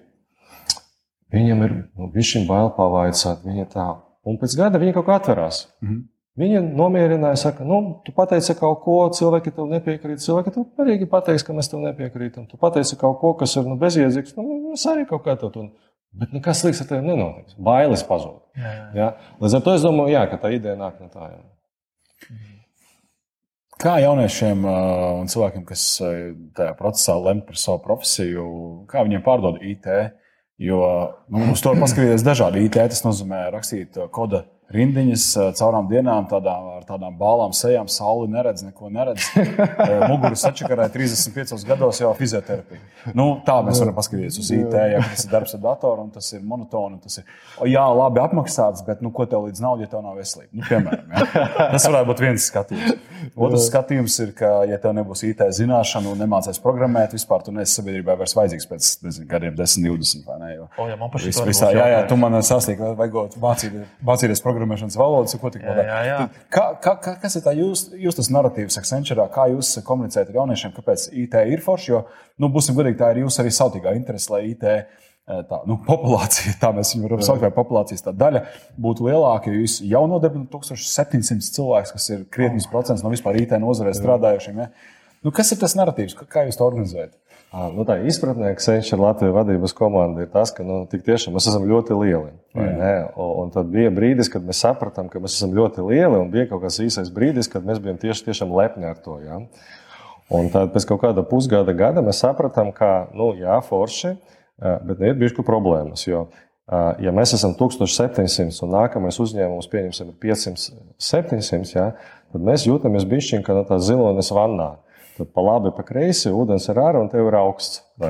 viņam 1.34 1.66
ir 1.66 1.76
nu, 1.98 2.12
bail 2.48 2.70
pavaicāt, 2.78 3.42
viņi 3.44 3.66
tā. 3.74 3.90
Un 4.24 4.38
pēc 4.40 4.54
gada 4.56 4.80
viņi 4.80 4.94
kaut 4.96 5.08
kā 5.08 5.18
atverās. 5.18 5.66
Mm 5.82 5.88
-hmm. 5.88 6.00
Viņa 6.40 6.60
nomierināja, 6.78 7.36
saka, 7.36 7.64
nu, 7.68 7.78
tu 8.06 8.14
pateici 8.16 8.54
kaut 8.56 8.80
ko, 8.84 8.96
cilvēki 9.12 9.52
tev 9.52 9.66
nepiekrīt. 9.68 10.22
Cilvēki 10.24 10.54
tev 10.54 10.84
arī 10.84 10.96
pateiks, 11.10 11.44
ka 11.44 11.52
mēs 11.56 11.68
tev 11.68 11.82
nepiekrītam. 11.84 12.46
Tu 12.48 12.56
pateici 12.60 12.96
kaut 13.00 13.18
ko, 13.20 13.34
kas 13.36 13.58
ir 13.60 13.66
nu, 13.68 13.76
bezjēdzīgs. 13.80 14.36
Nu, 14.38 14.72
es 14.72 14.86
arī 14.88 15.04
kaut 15.10 15.26
kā 15.26 15.36
tādu. 15.40 15.68
Bet 16.16 16.32
nekas 16.34 16.62
slikts 16.62 16.80
ar 16.82 16.88
tevi 16.88 17.04
nenotiks. 17.06 17.58
Bailes 17.60 18.02
pazūd. 18.08 18.40
Jā, 18.58 18.70
jā. 18.70 18.86
Jā? 18.96 19.10
Līdz 19.42 19.58
ar 19.58 19.66
to 19.66 19.74
es 19.76 19.84
domāju, 19.84 20.14
jā, 20.14 20.22
ka 20.30 20.38
tā 20.42 20.52
ideja 20.56 20.78
nāk 20.80 21.02
no 21.02 21.10
tā. 21.12 21.28
Jā. 21.34 22.38
Kā 23.80 23.94
jauniešiem 24.02 24.64
un 24.68 25.28
cilvēkiem, 25.32 25.62
kas 25.68 25.84
tajā 26.56 26.72
procesā 26.76 27.14
lemj 27.16 27.46
par 27.48 27.60
savu 27.60 27.80
profesiju, 27.84 28.46
kā 28.90 29.04
viņiem 29.06 29.22
pārdod 29.24 29.60
IT? 29.64 29.88
Jo 30.60 30.80
nu, 31.32 31.46
uz 31.54 31.62
to 31.64 31.72
paskatīties 31.80 32.24
dažādi 32.26 32.66
IT, 32.66 32.76
tas 32.92 33.00
nozīmē 33.06 33.46
rakstīt 33.54 33.96
kodu 34.12 34.42
rindiņas 34.74 35.24
caurām 35.58 35.88
dienām, 35.90 36.26
tādām, 36.30 36.68
ar 36.78 36.86
tādām 36.88 37.16
bālām 37.18 37.54
sejām, 37.56 37.88
sauli 37.90 38.28
neredz, 38.30 38.62
neko 38.66 38.90
neredz. 38.92 39.26
Muguru 40.10 40.38
sačakarē 40.38 40.88
35 40.94 41.66
gados 41.68 42.00
jau 42.02 42.12
fizioterapija. 42.18 42.80
Nu, 43.16 43.32
tā 43.46 43.56
mēs 43.66 43.80
varam 43.82 43.96
paskatīties 43.96 44.38
uz 44.42 44.50
IT, 44.54 44.76
ja 44.92 45.02
tas 45.04 45.24
ir 45.24 45.32
darbs 45.32 45.56
ar 45.56 45.62
datoru 45.64 46.06
un 46.06 46.10
tas 46.14 46.28
ir 46.36 46.42
monotoni. 46.46 47.00
Tas 47.02 47.20
ir, 47.22 47.28
jā, 47.70 47.84
labi 47.96 48.22
apmaksāts, 48.22 48.84
bet 48.86 49.02
nu, 49.04 49.12
ko 49.14 49.26
tev 49.30 49.48
līdz 49.48 49.62
naudai, 49.64 49.86
ja 49.86 49.92
tev 49.94 50.04
nav 50.04 50.18
veselība? 50.20 50.50
Nu, 50.52 50.66
piemēram, 50.68 51.14
ja? 51.14 51.46
Tas 51.74 51.86
varētu 51.88 52.10
būt 52.12 52.22
viens 52.26 52.48
skatījums. 52.50 52.98
Otrs 53.36 53.66
skatījums 53.68 54.16
ir, 54.24 54.32
ka, 54.36 54.50
ja 54.68 54.78
tev 54.80 54.94
nebūs 54.96 55.24
IT 55.28 55.42
zināšana 55.56 56.12
un 56.12 56.20
nemācēs 56.20 56.60
programmēt, 56.62 57.14
vispār 57.16 57.44
tu 57.46 57.54
neesi 57.54 57.78
sabiedrībā 57.78 58.16
vairs 58.20 58.34
vajadzīgs 58.36 58.68
pēc 58.70 58.90
nezinu, 59.06 59.28
gadiem, 59.30 59.56
10, 59.58 59.86
20 59.88 60.28
vai 60.28 60.38
ne? 60.40 60.50
Jo, 60.54 60.68
o, 60.76 60.88
jā, 60.88 60.96
man 61.00 61.12
pašai 61.12 61.34
tas 61.36 61.62
ir. 61.62 61.78
Jā, 61.78 61.88
jā, 61.94 62.00
tu 62.10 62.18
man 62.20 62.38
sasniegsi, 62.44 62.92
vajag 63.00 63.36
mācīties 64.08 64.44
programmēšanas 64.60 64.98
valodas, 65.00 65.36
ko 65.40 65.50
tik 65.50 65.64
vēl. 65.64 65.80
Kā, 66.52 66.66
kā, 66.84 66.94
kā, 67.00 67.16
kas 67.22 67.38
ir 67.40 67.44
tā 67.46 67.54
jūs, 67.56 67.86
jūs 67.96 68.18
tas 68.20 68.30
narratīvs 68.36 68.78
Accenture, 68.80 69.24
kā 69.32 69.48
jūs 69.54 69.78
komunicējat 69.86 70.30
ar 70.30 70.42
jauniešiem, 70.42 70.74
kāpēc 70.76 71.08
IT 71.24 71.38
ir 71.54 71.64
forši? 71.64 71.94
Jo, 71.94 72.02
nu, 72.40 72.52
būsim 72.52 72.76
godīgi, 72.76 73.00
tā 73.00 73.14
ir 73.14 73.24
jūsu 73.24 73.42
arī 73.42 73.54
sautīgā 73.56 73.96
interese, 73.96 74.32
lai 74.34 74.44
IT 74.52 74.66
tā 75.48 75.60
nu, 75.68 75.78
populācija, 75.90 76.56
tā 76.60 76.72
mēs 76.76 76.94
viņu 76.94 77.08
varam 77.08 77.24
saukt, 77.24 77.44
vai 77.44 77.52
populācijas 77.54 78.06
daļa 78.08 78.44
būtu 78.80 79.08
lielāka. 79.08 79.50
Ja 79.50 79.62
jūs 79.62 79.80
jau 79.86 80.04
nodarbināt 80.10 80.50
1700 80.52 81.54
cilvēkus, 81.56 81.94
kas 81.96 82.08
ir 82.12 82.24
krietnis 82.32 82.68
procents 82.70 83.04
no 83.04 83.12
vispār 83.12 83.40
IT 83.42 83.56
nozarē 83.62 83.94
strādājušiem. 83.96 84.64
Ja? 84.64 84.70
Nu, 85.24 85.32
kas 85.36 85.52
ir 85.52 85.60
tas 85.60 85.76
narratīvs, 85.78 86.16
kā 86.30 86.46
jūs 86.48 86.58
to 86.58 86.66
organizējat? 86.66 87.14
Nu, 87.50 87.82
tā 87.82 87.96
izpratnē, 88.06 88.52
ka 88.54 88.62
Senčs 88.62 88.92
ir 88.94 89.00
Latvijas 89.02 89.32
vadības 89.34 89.72
komanda, 89.74 90.22
ir 90.22 90.28
tas, 90.30 90.52
ka 90.54 90.62
nu, 90.62 90.84
tiešām 90.86 91.34
mēs 91.34 91.48
esam 91.50 91.64
ļoti 91.66 91.96
lieli. 91.98 92.30
Un, 92.54 93.30
un 93.42 93.50
tad 93.50 93.72
bija 93.72 93.90
brīdis, 93.90 94.30
kad 94.30 94.44
mēs 94.46 94.60
sapratām, 94.62 95.08
ka 95.10 95.18
mēs 95.22 95.34
esam 95.34 95.56
ļoti 95.56 95.82
lieli, 95.88 96.20
un 96.20 96.30
bija 96.30 96.46
kaut 96.52 96.62
kāds 96.62 96.78
īsais 96.84 97.10
brīdis, 97.14 97.50
kad 97.50 97.66
mēs 97.66 97.82
bijām 97.82 97.98
tieši 97.98 98.28
tiešām 98.28 98.54
lepni 98.54 98.86
ar 98.86 99.00
to. 99.02 99.18
Ja? 99.24 99.40
Un 100.30 100.46
tad 100.54 100.70
pēc 100.70 100.86
kaut 100.86 101.02
kāda 101.02 101.24
pusgada 101.26 101.74
gada 101.74 102.04
mēs 102.06 102.22
sapratām, 102.22 102.70
ka, 102.76 103.08
nu, 103.18 103.32
jā, 103.34 103.56
forši, 103.66 104.14
bet 104.86 105.02
ir 105.02 105.18
bijušas 105.18 105.42
problēmas. 105.42 106.04
Jo, 106.06 106.28
ja 107.02 107.14
mēs 107.16 107.34
esam 107.34 107.56
1700 107.58 108.62
un 108.62 108.76
nākamais 108.76 109.18
uzņēmums 109.26 109.66
pieņemsim 109.72 110.14
500, 110.22 110.70
700, 111.02 111.74
ja, 111.74 111.88
tad 112.30 112.46
mēs 112.46 112.68
jūtamies 112.68 113.08
bišķiņ, 113.10 113.42
kā 113.42 113.58
no 113.58 113.66
tā 113.66 113.80
zilonis 113.82 114.30
vannā. 114.38 114.76
Tad 115.20 115.34
pa 115.36 115.42
labi, 115.44 115.68
pa 115.76 115.82
kreisi 115.84 116.30
ūdens 116.32 116.64
ir 116.72 116.78
ārā 116.80 117.00
un 117.02 117.10
tev 117.12 117.26
ir 117.28 117.34
augsts. 117.36 117.82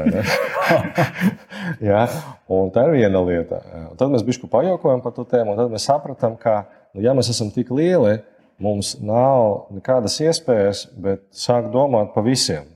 ja? 1.90 2.04
Un 2.46 2.68
tā 2.70 2.84
ir 2.86 3.00
viena 3.00 3.22
lieta. 3.26 3.58
Un 3.88 3.96
tad 3.98 4.12
mēs 4.12 4.22
bišku 4.28 4.46
pajokojam 4.52 5.02
par 5.02 5.16
to 5.16 5.24
tēmu, 5.26 5.56
un 5.56 5.58
tad 5.58 5.72
mēs 5.72 5.88
sapratām, 5.88 6.36
ka, 6.38 6.68
nu, 6.94 7.02
ja 7.02 7.10
mēs 7.18 7.32
esam 7.32 7.50
tik 7.50 7.72
lieli, 7.74 8.20
mums 8.62 8.92
nav 9.02 9.72
nekādas 9.74 10.20
iespējas, 10.22 10.84
bet 11.02 11.24
sāk 11.34 11.72
domāt 11.74 12.14
par 12.14 12.28
visiem. 12.28 12.70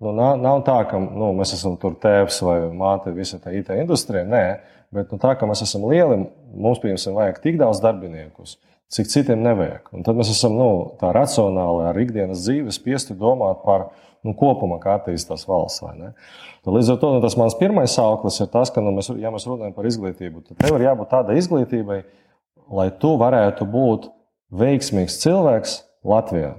Nu, 0.00 0.14
nav, 0.16 0.40
nav 0.40 0.62
tā, 0.64 0.78
ka 0.88 1.02
nu, 1.02 1.34
mēs 1.36 1.52
esam 1.58 1.76
tur 1.76 1.98
tēvs 2.00 2.40
vai 2.48 2.56
māte 2.72 3.12
visai 3.12 3.42
tā 3.44 3.52
IT 3.52 3.68
industrijai. 3.82 4.24
Nē, 4.32 4.42
bet 4.96 5.12
nu, 5.12 5.20
tā, 5.20 5.36
ka 5.36 5.50
mēs 5.50 5.60
esam 5.68 5.84
lieli, 5.92 6.22
mums, 6.54 6.80
piemēram, 6.80 7.20
vajag 7.20 7.44
tik 7.44 7.60
daudz 7.60 7.84
darbiniekus 7.84 8.56
cik 8.88 9.08
citiem 9.12 9.40
nevajag. 9.44 9.90
Un 9.92 10.04
tad 10.06 10.18
mēs 10.18 10.30
esam 10.32 10.56
nu, 10.56 10.68
tā 11.00 11.10
racionāli 11.14 11.88
ar 11.90 11.98
ikdienas 12.00 12.44
dzīvi 12.46 12.72
spiesti 12.72 13.16
domāt 13.18 13.60
par 13.64 13.90
nu, 14.24 14.34
kopumā, 14.38 14.78
kā 14.82 14.96
attīstās 14.98 15.44
valsts. 15.48 15.84
Līdz 16.68 16.94
ar 16.94 17.00
to 17.00 17.12
nu, 17.14 17.20
tas 17.24 17.36
mans 17.40 17.56
pirmais 17.58 17.94
sauklis 17.96 18.40
ir 18.42 18.48
tas, 18.52 18.72
ka, 18.72 18.84
nu, 18.84 18.94
mēs, 18.96 19.10
ja 19.20 19.32
mēs 19.34 19.46
runājam 19.48 19.76
par 19.76 19.88
izglītību, 19.88 20.46
tad 20.46 20.62
tev 20.64 20.78
ir 20.78 20.88
jābūt 20.88 21.12
tādai 21.12 21.36
izglītībai, 21.40 22.00
lai 22.80 22.88
tu 23.00 23.14
varētu 23.20 23.68
būt 23.68 24.10
veiksmīgs 24.58 25.20
cilvēks 25.22 25.78
Latvijā. 26.08 26.56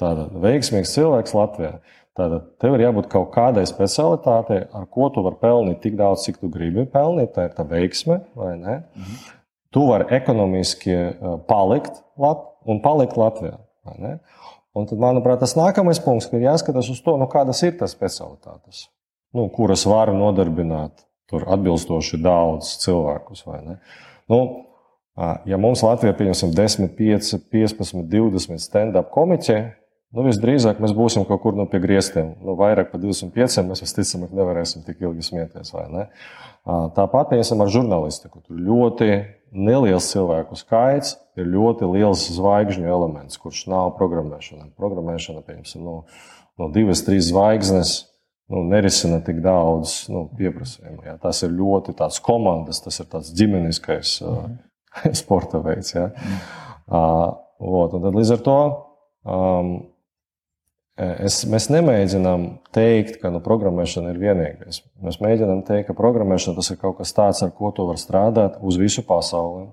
Tātad 0.00 0.36
veiksmīgs 0.42 0.94
cilvēks 0.96 1.34
Latvijā. 1.36 1.74
Tātad 2.18 2.46
tev 2.60 2.74
ir 2.74 2.88
jābūt 2.88 3.10
kaut 3.12 3.30
kādai 3.34 3.62
specialitātei, 3.68 4.64
ar 4.74 4.86
ko 4.90 5.08
tu 5.14 5.22
vari 5.24 5.38
pelnīt 5.40 5.82
tik 5.84 5.98
daudz, 5.98 6.24
cik 6.26 6.40
tu 6.42 6.50
gribi 6.52 6.86
pelnīt. 6.90 7.34
Tā 7.36 7.46
ir 7.46 7.52
tā 7.54 7.66
veiksme, 7.68 8.24
vai 8.34 8.56
ne? 8.58 8.80
Mhm 8.98 9.39
tu 9.74 9.86
vari 9.88 10.08
ekonomiski 10.16 10.94
eh, 10.94 11.34
palikt 11.48 12.02
Lat 12.20 12.46
un 12.68 12.82
palikt 12.84 13.16
Latvijā. 13.16 13.58
Un 14.76 14.86
tad, 14.86 14.98
manuprāt, 15.02 15.40
tas 15.42 15.56
nākamais 15.58 15.98
punkts, 16.04 16.28
ka 16.30 16.38
ir 16.38 16.46
jāskatās 16.46 16.90
uz 16.92 17.00
to, 17.02 17.16
nu, 17.18 17.26
kādas 17.30 17.62
ir 17.66 17.72
tās 17.80 17.94
specialitātes, 17.96 18.84
nu, 19.34 19.48
kuras 19.50 19.82
var 19.88 20.12
nodarbināt 20.14 21.06
atbilstoši 21.30 22.20
daudz 22.22 22.74
cilvēkus. 22.82 23.42
Nu, 24.30 24.40
ja 25.48 25.58
mums 25.58 25.82
Latvijā 25.86 26.14
pieņemsim 26.18 26.52
10, 26.54 26.92
5, 26.98 27.32
15, 27.50 28.04
20 28.12 28.62
stand-up 28.62 29.10
komiķi, 29.14 29.58
nu, 30.16 30.24
visdrīzāk 30.26 30.80
mēs 30.82 30.94
būsim 30.96 31.26
kaut 31.28 31.42
kur 31.44 31.56
no 31.58 31.66
pie 31.70 31.80
griestiem. 31.82 32.34
Nu, 32.44 32.56
vairāk 32.58 32.90
par 32.92 33.02
25 33.02 33.66
mēs 33.68 33.84
visticamāk 33.84 34.34
nevarēsim 34.36 34.84
tik 34.86 35.02
ilgi 35.04 35.26
smieties. 35.26 35.72
Ne? 35.92 36.08
Tāpat 36.96 37.36
iesim 37.38 37.62
ar 37.62 37.70
žurnālistiku. 37.72 38.42
Tur 38.44 38.60
ļoti 38.60 39.10
neliels 39.56 40.10
cilvēku 40.12 40.58
skaits 40.58 41.16
ir 41.38 41.48
ļoti 41.50 41.88
liels 41.90 42.26
zvaigžņu 42.36 42.90
elements, 42.90 43.38
kurš 43.40 43.64
nav 43.70 43.94
programmēšana. 43.98 44.70
Programmēšana, 44.78 45.42
piemēram, 45.46 45.84
no, 45.86 45.96
no 46.60 46.70
divas, 46.74 47.04
trīs 47.06 47.30
zvaigznes. 47.30 47.98
Nu, 48.50 48.64
nerisina 48.66 49.20
tik 49.22 49.36
daudz 49.44 50.08
nu, 50.10 50.24
pieprasījumu. 50.34 51.04
Jā. 51.06 51.12
Tas 51.22 51.38
ir 51.46 51.52
ļoti 51.54 51.94
tāds 51.94 52.16
komandas, 52.18 52.80
tas 52.82 52.98
ir 52.98 53.06
tāds 53.12 53.30
ģimeniskais 53.38 54.16
mm 54.24 54.26
uh, 54.26 55.12
sporta 55.20 55.60
veids. 55.62 55.94
Mm 55.94 56.40
uh, 56.90 57.92
tad, 57.92 58.08
līdz 58.10 58.32
ar 58.34 58.42
to 58.42 58.56
um, 59.22 59.70
Es, 61.00 61.38
mēs 61.48 61.70
nemēģinām 61.72 62.42
teikt, 62.76 63.20
ka 63.22 63.30
nu, 63.32 63.40
programmēšana 63.40 64.10
ir 64.12 64.18
vienīgais. 64.20 64.82
Mēs 65.00 65.16
mēģinām 65.24 65.62
teikt, 65.64 65.86
ka 65.88 65.96
programmēšana 65.96 66.60
ir 66.60 66.78
kaut 66.80 66.98
kas 66.98 67.14
tāds, 67.16 67.40
ar 67.46 67.54
ko 67.56 67.70
tu 67.72 67.86
vari 67.88 68.02
strādāt 68.02 68.58
uz 68.60 68.76
visu 68.76 69.04
pasauli. 69.08 69.70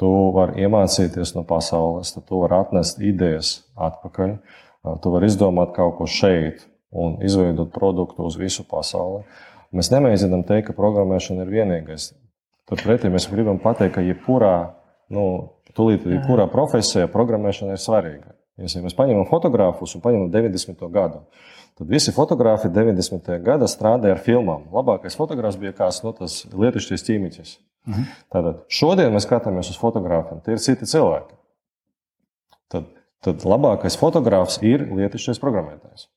Tu 0.00 0.08
vari 0.34 0.64
iemācīties 0.66 1.36
no 1.36 1.44
pasaules, 1.46 2.10
tu 2.16 2.40
vari 2.40 2.58
atnest 2.58 2.98
idejas 2.98 3.52
atpakaļ. 3.78 4.34
Tu 5.02 5.12
vari 5.14 5.30
izdomāt 5.30 5.70
kaut 5.76 5.94
ko 6.00 6.08
šeit 6.10 6.66
un 6.90 7.20
izveidot 7.24 7.70
produktu 7.74 8.26
uz 8.26 8.34
visu 8.40 8.66
pasauli. 8.66 9.22
Mēs 9.76 9.92
nemēģinām 9.94 10.42
teikt, 10.48 10.70
ka 10.70 10.78
programmēšana 10.78 11.46
ir 11.46 11.52
vienīgais. 11.60 12.10
Turpretī 12.66 13.12
mēs 13.12 13.28
gribam 13.30 13.62
pateikt, 13.62 13.94
ka 13.94 14.02
jebkurā, 14.02 14.56
nu, 15.14 15.26
tūlīt, 15.78 16.08
jebkurā 16.10 16.48
profesijā 16.50 17.06
programmēšana 17.12 17.78
ir 17.78 17.82
svarīga. 17.82 18.34
Ja 18.56 18.82
mēs 18.82 18.96
paņemam 18.96 19.26
fotogrāfus 19.28 19.92
un 19.98 20.02
paņemam 20.04 20.30
90. 20.32 20.86
gadu, 20.92 21.20
tad 21.76 21.90
visi 21.92 22.14
fotografi 22.16 22.70
90. 22.72 23.28
gada 23.44 23.68
strādāja 23.68 24.16
ar 24.16 24.22
filmām. 24.24 24.64
Labākais 24.72 25.18
fotogrāfs 25.18 25.58
bija 25.60 25.74
kāds 25.76 26.00
no 26.04 26.14
tas 26.16 26.38
lietušķis 26.54 27.04
ķīmiķis. 27.08 27.56
Mhm. 27.86 28.06
Tātad 28.32 28.62
šodien 28.72 29.12
mēs 29.14 29.28
skatāmies 29.28 29.70
uz 29.70 29.78
fotogrāfiem, 29.80 30.40
tie 30.44 30.56
ir 30.56 30.62
citi 30.64 30.88
cilvēki. 30.88 31.36
Tad, 32.72 32.88
tad 33.22 33.44
labākais 33.46 33.98
fotogrāfs 34.00 34.58
ir 34.64 34.88
lietušķis 34.88 35.42
programmētājs. 35.42 36.08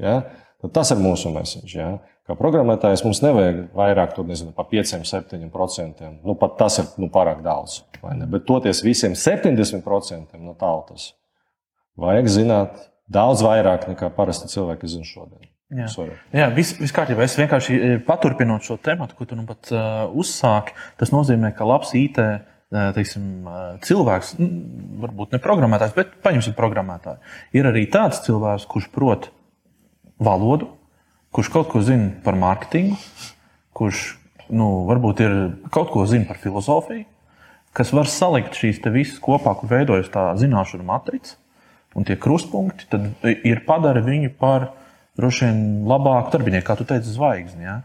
Ja? 0.00 0.20
Tad 0.66 0.74
tas 0.80 0.90
ir 0.90 0.98
mūsu 0.98 1.30
message. 1.30 1.76
Ja? 1.78 1.92
Kā 2.26 2.34
programmētājs 2.34 3.04
mums 3.06 3.20
nevajag 3.22 3.68
vairāk, 3.76 4.16
tur 4.16 4.26
nezinu, 4.26 4.50
pa 4.56 4.64
5, 4.66 4.96
7%. 5.06 6.08
Nu, 6.26 6.34
pat 6.40 6.56
tas 6.58 6.80
ir 6.82 6.88
nu, 6.98 7.06
pārāk 7.12 7.44
daudz. 7.44 7.84
Bet 8.02 8.48
toties 8.48 8.82
visiem 8.82 9.14
70% 9.14 10.34
no 10.42 10.56
tautas 10.58 11.12
vajag 11.96 12.30
zināt 12.30 12.80
daudz 13.06 13.44
vairāk 13.46 13.86
nekā 13.92 14.10
parasti 14.16 14.50
cilvēki 14.50 14.90
zina 14.90 15.06
šodien. 15.06 15.46
Jā, 15.76 15.86
Sorry. 15.90 16.14
Jā 16.34 16.46
viss 16.54 16.76
vis 16.78 16.92
kārtībā. 16.94 17.24
Es 17.26 17.38
vienkārši 17.38 17.76
eh, 17.76 17.94
paturpinot 18.06 18.66
šo 18.66 18.76
tematu, 18.82 19.16
ko 19.18 19.26
tu 19.26 19.38
nu 19.38 19.46
pat 19.48 19.70
uh, 19.74 20.04
uzsāki. 20.14 20.76
Tas 20.98 21.10
nozīmē, 21.14 21.50
ka 21.58 21.66
labs 21.66 21.90
IT 21.98 22.20
uh, 22.22 22.36
teiksim, 22.94 23.46
cilvēks, 23.86 24.36
varbūt 25.02 25.34
ne 25.34 25.42
programmētājs, 25.42 25.94
bet 25.96 26.14
paņemsim 26.26 26.54
programmētāju. 26.58 27.18
Ir 27.58 27.70
arī 27.70 27.86
tāds 27.90 28.22
cilvēks, 28.26 28.66
kurš 28.70 28.90
prot 28.94 29.30
valodu, 30.22 30.70
kurš 31.34 31.50
kaut 31.52 31.68
ko 31.72 31.82
zina 31.84 32.12
par 32.24 32.38
mārketingu, 32.38 32.96
kurš 33.76 34.06
nu, 34.48 34.86
varbūt 34.88 35.22
ir 35.24 35.36
kaut 35.74 35.90
ko 35.92 36.06
zina 36.08 36.28
par 36.28 36.40
filozofiju, 36.40 37.04
kas 37.76 37.92
var 37.92 38.08
salikt 38.08 38.56
šīs 38.56 38.80
visas 38.88 39.20
kopā, 39.22 39.52
kur 39.58 39.70
veidojas 39.72 40.08
tā 40.12 40.30
zināšanu 40.40 40.86
matrica 40.86 41.36
un 41.96 42.04
tie 42.04 42.16
krustpunkti, 42.20 42.88
tad 42.92 43.08
ir 43.24 43.62
padara 43.66 44.02
viņu 44.04 44.32
par 44.40 44.70
droši 45.16 45.46
vien 45.46 45.60
labāku 45.88 46.34
darbinieku, 46.34 46.66
kā 46.68 46.76
tu 46.76 46.84
teici, 46.88 47.12
zvaigzni 47.14 47.64
ja? 47.64 47.78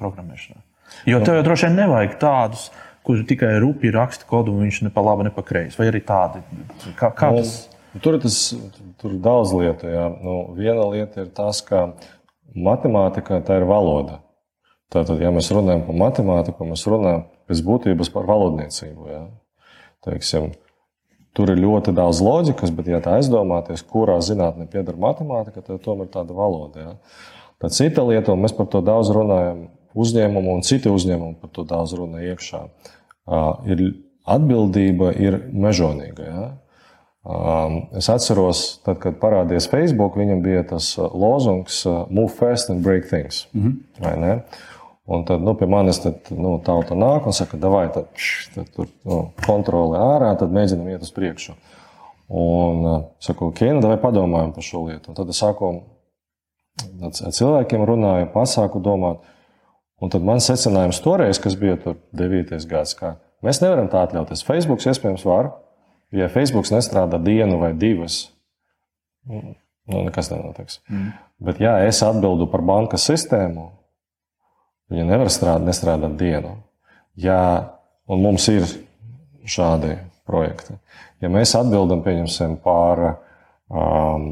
programmēšanā. 0.00 0.60
Jo 1.08 1.20
tev 1.24 1.38
jau 1.38 1.44
droši 1.46 1.68
vien 1.68 1.78
nevajag 1.82 2.16
tādus, 2.20 2.70
kurš 3.06 3.26
tikai 3.28 3.54
rupi 3.62 3.92
raksta 3.92 4.28
kodu, 4.28 4.54
un 4.54 4.66
viņš 4.66 4.82
ne 4.86 4.92
pa 4.94 5.04
labi, 5.04 5.26
ne 5.26 5.32
pa 5.34 5.44
kreisi. 5.44 5.76
Vai 5.80 5.88
arī 5.90 6.02
tādi? 6.06 6.42
Kā, 6.98 7.10
kā 7.10 7.32
tas? 7.36 7.54
Tur, 8.00 8.16
tas, 8.22 8.36
tur 9.02 9.12
ir 9.12 9.20
daudz 9.20 9.52
lietu. 9.52 9.90
Jā. 9.92 10.06
Nu, 10.24 10.36
viena 10.56 10.86
lieta 10.88 11.26
ir 11.26 11.32
tas, 11.36 11.60
ka 11.66 11.90
matemātika 12.56 13.42
tā 13.44 13.60
ir 13.60 13.68
valoda. 13.68 14.22
Tātad, 14.92 15.20
ja 15.24 15.32
mēs 15.32 15.50
runājam 15.52 15.84
par 15.86 15.96
matemātiku, 16.00 16.68
mēs 16.68 16.84
runājam 16.88 17.26
pēc 17.48 17.60
būtības 17.64 18.10
par 18.12 18.28
valodniecību. 18.28 19.08
Ja? 19.08 19.22
Teiksim, 20.04 20.50
tur 21.36 21.52
ir 21.52 21.60
ļoti 21.60 21.94
daudz 21.96 22.20
loģikas, 22.24 22.72
bet, 22.76 22.90
ja 22.92 23.00
tā 23.04 23.18
aizdomāties, 23.20 23.84
kurā 23.88 24.18
zinātnē 24.24 24.66
pieder 24.72 24.98
matemātika, 25.00 25.64
tad 25.64 25.80
tomēr 25.84 26.08
ir 26.08 26.14
tāda 26.16 26.36
valoda. 26.36 26.86
Ja? 26.86 26.96
Tad 27.62 27.76
cita 27.76 28.04
lieta, 28.08 28.34
un 28.34 28.44
mēs 28.44 28.56
par 28.56 28.68
to 28.72 28.82
daudz 28.84 29.12
runājam, 29.14 29.66
uzņēmumu 29.92 30.56
un 30.56 30.64
citi 30.66 30.92
uzņēmumi 30.92 31.38
par 31.40 31.52
to 31.56 31.64
daudz 31.68 31.92
runā 31.96 32.24
iekšā, 32.32 32.62
ir 33.68 33.84
atbildība 34.32 35.12
ir 35.20 35.38
mežonīga. 35.52 36.28
Ja? 36.28 36.44
Es 37.94 38.08
atceros, 38.10 38.80
tad, 38.82 38.98
kad 38.98 39.20
parādījās 39.22 39.68
Facebook, 39.70 40.16
viņam 40.18 40.40
bija 40.42 40.64
tas 40.72 40.96
lozungs 40.98 41.84
Move 42.10 42.32
fast 42.34 42.70
and 42.72 42.82
break 42.82 43.06
things. 43.10 43.46
Mm 43.54 43.82
-hmm. 44.00 44.40
Un 45.04 45.24
tad 45.24 45.42
nu, 45.42 45.54
pie 45.54 45.66
manis 45.66 45.98
tad, 45.98 46.14
nu, 46.30 46.60
tauta 46.64 46.94
nāk 46.94 47.26
un 47.26 47.32
saka, 47.32 47.56
vai 47.68 47.88
tad, 47.92 48.06
tad 48.54 48.68
tur 48.74 48.86
nu, 49.02 49.30
kontrole 49.46 49.98
ārā, 49.98 50.38
tad 50.38 50.52
mēģinam 50.54 50.88
iet 50.88 51.02
uz 51.02 51.10
priekšu. 51.10 51.52
Un 52.28 52.84
uh, 52.86 53.02
saku, 53.20 53.46
ok, 53.50 53.60
nu, 53.60 53.88
vai 53.90 53.98
padomājam 54.00 54.52
par 54.54 54.62
šo 54.62 54.84
lietu. 54.86 55.10
Un 55.10 55.14
tad 55.14 55.28
es 55.28 55.42
sāku 55.42 55.72
ar 57.02 57.34
cilvēkiem 57.34 57.84
runāju, 57.84 58.30
pasāku 58.32 58.80
domāt. 58.80 59.18
Un 60.02 60.10
tad 60.10 60.24
mans 60.26 60.46
secinājums 60.48 61.02
toreiz, 61.02 61.38
kas 61.38 61.58
bija 61.58 61.76
tur 61.82 61.98
9. 62.18 62.56
gads, 62.70 62.94
ka 62.98 63.16
mēs 63.42 63.60
nevaram 63.62 63.90
tā 63.92 64.06
atļauties. 64.06 64.46
Facebook 64.46 64.82
iespējams 64.82 65.26
var, 65.28 65.52
ja 66.12 66.30
Facebook 66.32 66.68
nestrādā 66.72 67.20
dienu 67.22 67.58
vai 67.60 67.72
divas. 67.74 68.24
Nu, 69.28 70.02
nekas 70.06 70.30
nenotiks. 70.30 70.80
Mm. 70.90 71.12
Bet, 71.42 71.60
ja 71.62 71.76
es 71.86 72.02
atbildu 72.06 72.46
par 72.50 72.62
bankas 72.66 73.06
sistēmu, 73.08 73.70
Viņa 74.92 75.08
nevar 75.08 75.30
strādāt, 75.32 75.64
nestrādāt 75.70 76.16
dienu. 76.20 76.56
Ja, 77.16 77.38
un 78.12 78.20
mums 78.24 78.44
ir 78.52 78.66
šādi 79.48 79.96
projekti. 80.28 80.76
Ja 81.24 81.30
mēs 81.32 81.54
atbildam 81.56 82.02
par 82.64 83.00
um, 83.72 84.26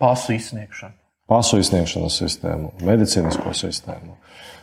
pasu 0.00 0.36
izsniegšanu, 0.36 0.96
pasu 1.28 1.62
izsniegšanas 1.62 2.20
sistēmu, 2.20 2.74
medicīnisko 2.84 3.56
sistēmu, 3.56 4.18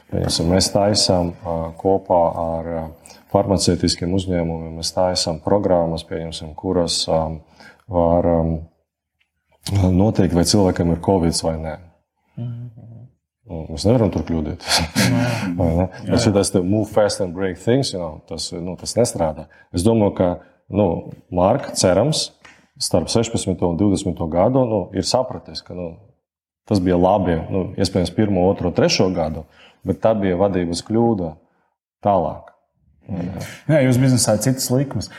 Pieņemsim, 0.06 0.52
mēs 0.54 0.68
taisām 0.70 1.32
uh, 1.34 1.72
kopā 1.80 2.20
ar 2.38 2.68
uh, 2.70 3.14
farmaceitiskiem 3.36 4.15
uzņēmumiem, 4.15 4.80
mēs 4.80 4.93
taisām 4.95 5.41
programmas, 5.43 6.06
kuras 6.56 7.02
um, 7.12 7.41
var 7.91 8.32
um, 8.32 8.56
noteikt, 9.91 10.36
vai 10.38 10.48
cilvēkam 10.48 10.95
ir 10.95 11.04
covid 11.04 11.43
vai 11.43 11.58
nē. 11.60 11.76
Mm 12.36 12.48
-hmm. 12.48 12.86
Nu, 13.45 13.60
mēs 13.69 13.84
nevaram 13.86 14.10
tur 14.10 14.24
kļūdīties. 14.26 14.78
Bet 16.10 16.24
šis 16.24 16.52
te 16.52 16.62
move 16.65 16.89
fast 16.89 17.21
and 17.21 17.36
break 17.36 17.60
things, 17.62 17.93
you 17.93 18.00
know, 18.02 18.17
tas, 18.26 18.50
nu, 18.52 18.74
tas 18.80 18.95
nestrādā. 18.98 19.45
Es 19.74 19.86
domāju, 19.86 20.15
ka 20.17 20.30
nu, 20.74 21.12
Marka 21.30 21.76
cerams 21.78 22.32
starp 22.82 23.12
16 23.13 23.62
un 23.62 23.78
20 23.78 24.26
gadu 24.32 24.65
nu, 24.65 24.82
ir 24.98 25.06
sapratis, 25.06 25.62
ka 25.62 25.78
nu, 25.78 25.91
tas 26.65 26.82
bija 26.82 26.98
labi, 26.98 27.38
nu, 27.54 27.67
iespējams, 27.78 28.15
pirmo, 28.17 28.48
otro, 28.50 28.74
trešo 28.74 29.12
gadu, 29.13 29.45
bet 29.86 30.02
tā 30.02 30.15
bija 30.17 30.39
vadības 30.41 30.82
kļūda 30.88 31.36
tālāk. 32.02 32.55
Jā, 33.10 33.82
jūs 33.86 34.00
biznesā 34.02 34.38
ir 34.38 34.46
citas 34.48 34.72
likmes. 34.74 35.12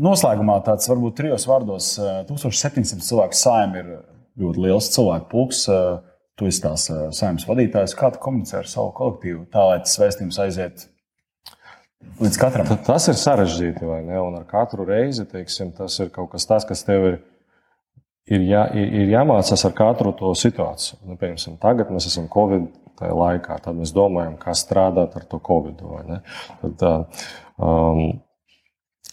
Noslēgumā 0.00 0.56
tāds 0.66 0.88
varbūt 0.90 1.20
trijos 1.20 1.44
vārdos 1.46 1.92
1700 2.28 2.96
eh, 2.96 3.04
cilvēku 3.04 3.38
saimē 3.38 3.82
ir 3.82 3.92
ļoti 4.42 4.64
liels 4.64 4.88
cilvēku 4.94 5.28
pulks. 5.30 5.66
Uh, 5.70 6.00
tu 6.38 6.48
esi 6.48 6.62
tās 6.64 6.86
saimnes 7.16 7.46
vadītājs. 7.48 7.96
Kā 7.98 8.10
tu 8.12 8.20
komunicē 8.22 8.62
ar 8.62 8.70
savu 8.70 8.92
kolektīvu, 8.96 9.44
tā 9.52 9.66
lai 9.68 9.80
tas 9.84 9.98
vēstījums 10.00 10.40
aiziet 10.42 10.86
līdz 12.22 12.38
katram? 12.40 12.70
T 12.70 12.78
tas 12.88 13.08
ir 13.12 13.18
sarežģīti, 13.20 13.84
vai 13.88 14.00
ne? 14.06 14.18
Un 14.22 14.40
ar 14.40 14.46
katru 14.48 14.86
reizi 14.88 15.26
teiksim, 15.28 15.74
tas 15.76 15.98
ir 16.02 16.10
kaut 16.14 16.32
kas 16.34 16.48
tāds, 16.48 16.68
kas 16.68 16.86
tev 16.88 17.10
ir. 17.10 17.20
Ir, 18.30 18.38
jā, 18.46 18.60
ir, 18.78 18.92
ir 19.00 19.08
jāmācās 19.10 19.64
ar 19.66 19.72
katru 19.74 20.12
to 20.14 20.28
situāciju. 20.38 21.00
Nu, 21.10 21.16
piemēram, 21.18 21.56
tagad 21.60 21.88
mēs 21.90 22.06
esam 22.06 22.28
Covid 22.30 22.68
laikā, 23.10 23.58
tad 23.64 23.78
mēs 23.78 23.94
domājam, 23.96 24.36
kā 24.40 24.54
strādāt 24.56 25.16
ar 25.18 25.26
to 25.28 25.40
Covid. 25.42 25.82
Tad, 26.62 26.84
um, 27.58 28.04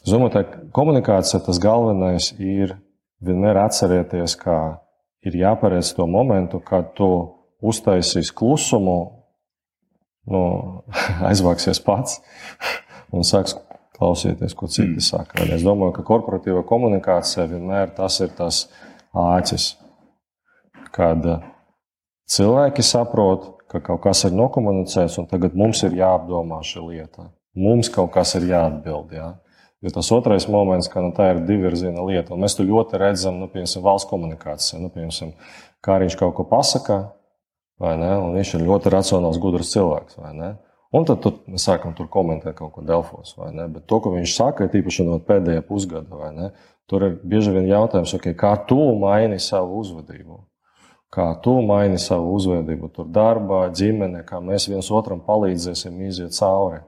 es 0.04 0.14
domāju, 0.14 0.34
ka 0.36 0.62
komunikācija 0.76 1.42
tas 1.46 1.62
galvenais 1.64 2.32
ir 2.38 2.78
vienmēr 3.26 3.64
atcerieties, 3.66 4.38
ka 4.40 4.80
ir 5.26 5.36
jāparedz 5.42 5.94
to 5.98 6.08
momentu, 6.08 6.62
kad 6.64 6.94
tu 6.98 7.10
uztaisīsi 7.60 8.36
klusumu, 8.36 9.00
nu, 10.30 10.44
aizvāksies 11.30 11.82
pats 11.84 12.22
un 13.16 13.28
sāks 13.28 13.58
klausīties, 14.00 14.56
ko 14.56 14.70
citi 14.72 14.98
mm. 14.98 15.04
saka. 15.04 15.44
Es 15.52 15.66
domāju, 15.66 15.98
ka 15.98 16.08
korporatīva 16.08 16.64
komunikācija 16.68 17.50
vienmēr 17.52 17.92
tas 17.98 18.20
ir 18.24 18.32
tas 18.38 18.64
āķis, 19.16 19.74
kad 20.96 21.26
cilvēki 22.30 22.86
saprot, 22.86 23.59
ka 23.70 23.82
kaut 23.86 24.02
kas 24.08 24.24
ir 24.28 24.34
nokomunicēts, 24.38 25.20
un 25.22 25.28
tagad 25.30 25.56
mums 25.58 25.84
ir 25.86 25.96
jāapdomā 26.00 26.64
šī 26.66 26.86
lieta. 26.88 27.30
Mums 27.60 27.92
kaut 27.94 28.12
kas 28.16 28.36
ir 28.40 28.48
jāatbild. 28.50 29.14
Jā. 29.14 29.34
Jo 29.80 29.94
tas 29.96 30.10
otrais 30.12 30.48
moments, 30.52 30.90
ka 30.92 31.02
nu, 31.04 31.14
tā 31.16 31.30
ir 31.34 31.44
divvirziena 31.48 32.04
lieta, 32.04 32.34
un 32.36 32.44
mēs 32.44 32.58
to 32.58 32.66
ļoti 32.68 33.00
redzam, 33.00 33.38
nu, 33.40 33.48
piemēram, 33.52 33.86
valsts 33.86 34.10
komunikācijā. 34.10 34.80
Nu, 34.82 34.90
piemēram, 34.92 35.32
kā 35.86 36.00
viņš 36.04 36.18
kaut 36.20 36.34
ko 36.36 36.46
pasakā, 36.50 36.98
vai 37.80 37.94
ne? 38.02 38.12
Un 38.20 38.36
viņš 38.36 38.58
ir 38.58 38.66
ļoti 38.68 38.92
racionāls, 38.92 39.40
gudrs 39.40 39.72
cilvēks. 39.76 40.20
Un 40.90 41.06
tad 41.06 41.22
tu, 41.24 41.32
mēs 41.48 41.68
sākam 41.70 41.94
tur 41.96 42.10
komentēt 42.12 42.58
kaut 42.58 42.74
ko 42.76 42.84
Delfos. 42.84 43.36
Bet 43.38 43.86
to, 43.88 44.02
ko 44.04 44.12
viņš 44.18 44.36
saka, 44.36 44.66
ir 44.66 44.82
īpaši 44.82 45.06
no 45.08 45.20
pēdējā 45.24 45.64
pusgada, 45.68 46.52
tur 46.90 47.06
ir 47.06 47.20
bieži 47.22 47.54
vien 47.54 47.70
jautājums, 47.70 48.16
okay, 48.18 48.34
kā 48.36 48.56
tu 48.68 48.82
maini 49.00 49.38
savu 49.40 49.80
uzvedību. 49.84 50.42
Kā 51.10 51.32
tu 51.42 51.56
maini 51.66 51.98
savu 51.98 52.36
uzvedību, 52.38 52.92
tur 52.94 53.08
darbā, 53.10 53.64
ģimenē, 53.74 54.22
kā 54.28 54.38
mēs 54.46 54.68
viens 54.70 54.92
otram 54.94 55.24
palīdzēsim 55.26 55.98
iziet 56.06 56.38
cauri. 56.38 56.84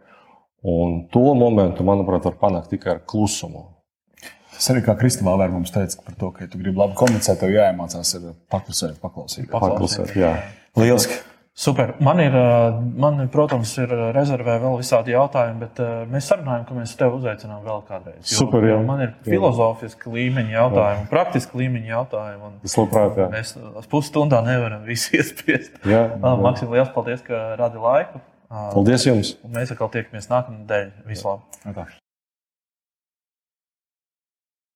Un 0.62 1.07
to 1.13 1.31
momentu, 1.34 1.86
manuprāt, 1.88 2.27
var 2.29 2.38
panākt 2.43 2.69
tikai 2.75 2.95
ar 2.95 3.01
klusumu. 3.10 3.65
Tas 4.51 4.69
arī 4.69 4.84
kā 4.86 4.93
Kristāna 4.99 5.34
Vēra 5.39 5.49
mums 5.55 5.73
teica 5.73 6.05
par 6.05 6.19
to, 6.19 6.29
ka, 6.36 6.45
ja 6.45 6.51
tu 6.53 6.62
gribi 6.62 6.77
labi 6.77 6.93
komunicēt, 6.99 7.39
tev 7.41 7.55
jāiemācās 7.55 8.13
paklusēt, 8.53 9.01
paklausīt. 9.01 9.49
Paklausīt, 9.49 10.13
jā. 10.21 10.36
Lieliski! 10.77 11.17
Super. 11.52 11.94
Man 12.00 12.20
ir, 12.24 12.36
man, 12.96 13.18
protams, 13.32 13.74
ir 13.84 13.92
rezervē 14.16 14.56
vēl 14.64 14.78
visādi 14.80 15.12
jautājumi, 15.12 15.60
bet 15.66 15.82
mēs 16.10 16.30
sarunājam, 16.32 16.64
ka 16.68 16.78
mēs 16.78 16.94
tevi 16.98 17.18
uzaicinām 17.20 17.66
vēl 17.66 17.82
kādreiz. 17.90 18.22
Jo, 18.24 18.38
Super, 18.40 18.66
jā. 18.70 18.78
Man 18.88 19.04
ir 19.04 19.12
filozofiski 19.28 20.14
līmeņa 20.16 20.56
jautājumi, 20.56 21.04
jā. 21.04 21.10
praktiski 21.12 21.60
līmeņa 21.62 21.92
jautājumi. 21.92 22.52
Es 22.66 22.78
labprāt, 22.80 23.20
jā. 23.20 23.30
Mēs 23.36 23.56
pusstundā 23.92 24.40
nevaram 24.48 24.88
visu 24.88 25.12
iespiest. 25.20 25.76
Jā, 25.84 26.06
jā. 26.16 26.36
Maksim, 26.48 26.72
liels 26.72 26.94
paldies, 26.96 27.26
ka 27.28 27.44
radi 27.60 27.84
laiku. 27.84 28.24
Paldies 28.52 29.08
jums! 29.08 29.36
Un 29.46 29.60
mēs 29.60 29.76
atkal 29.76 29.92
tiekamies. 29.92 30.32
Visu 31.12 31.28
labu! 31.28 31.92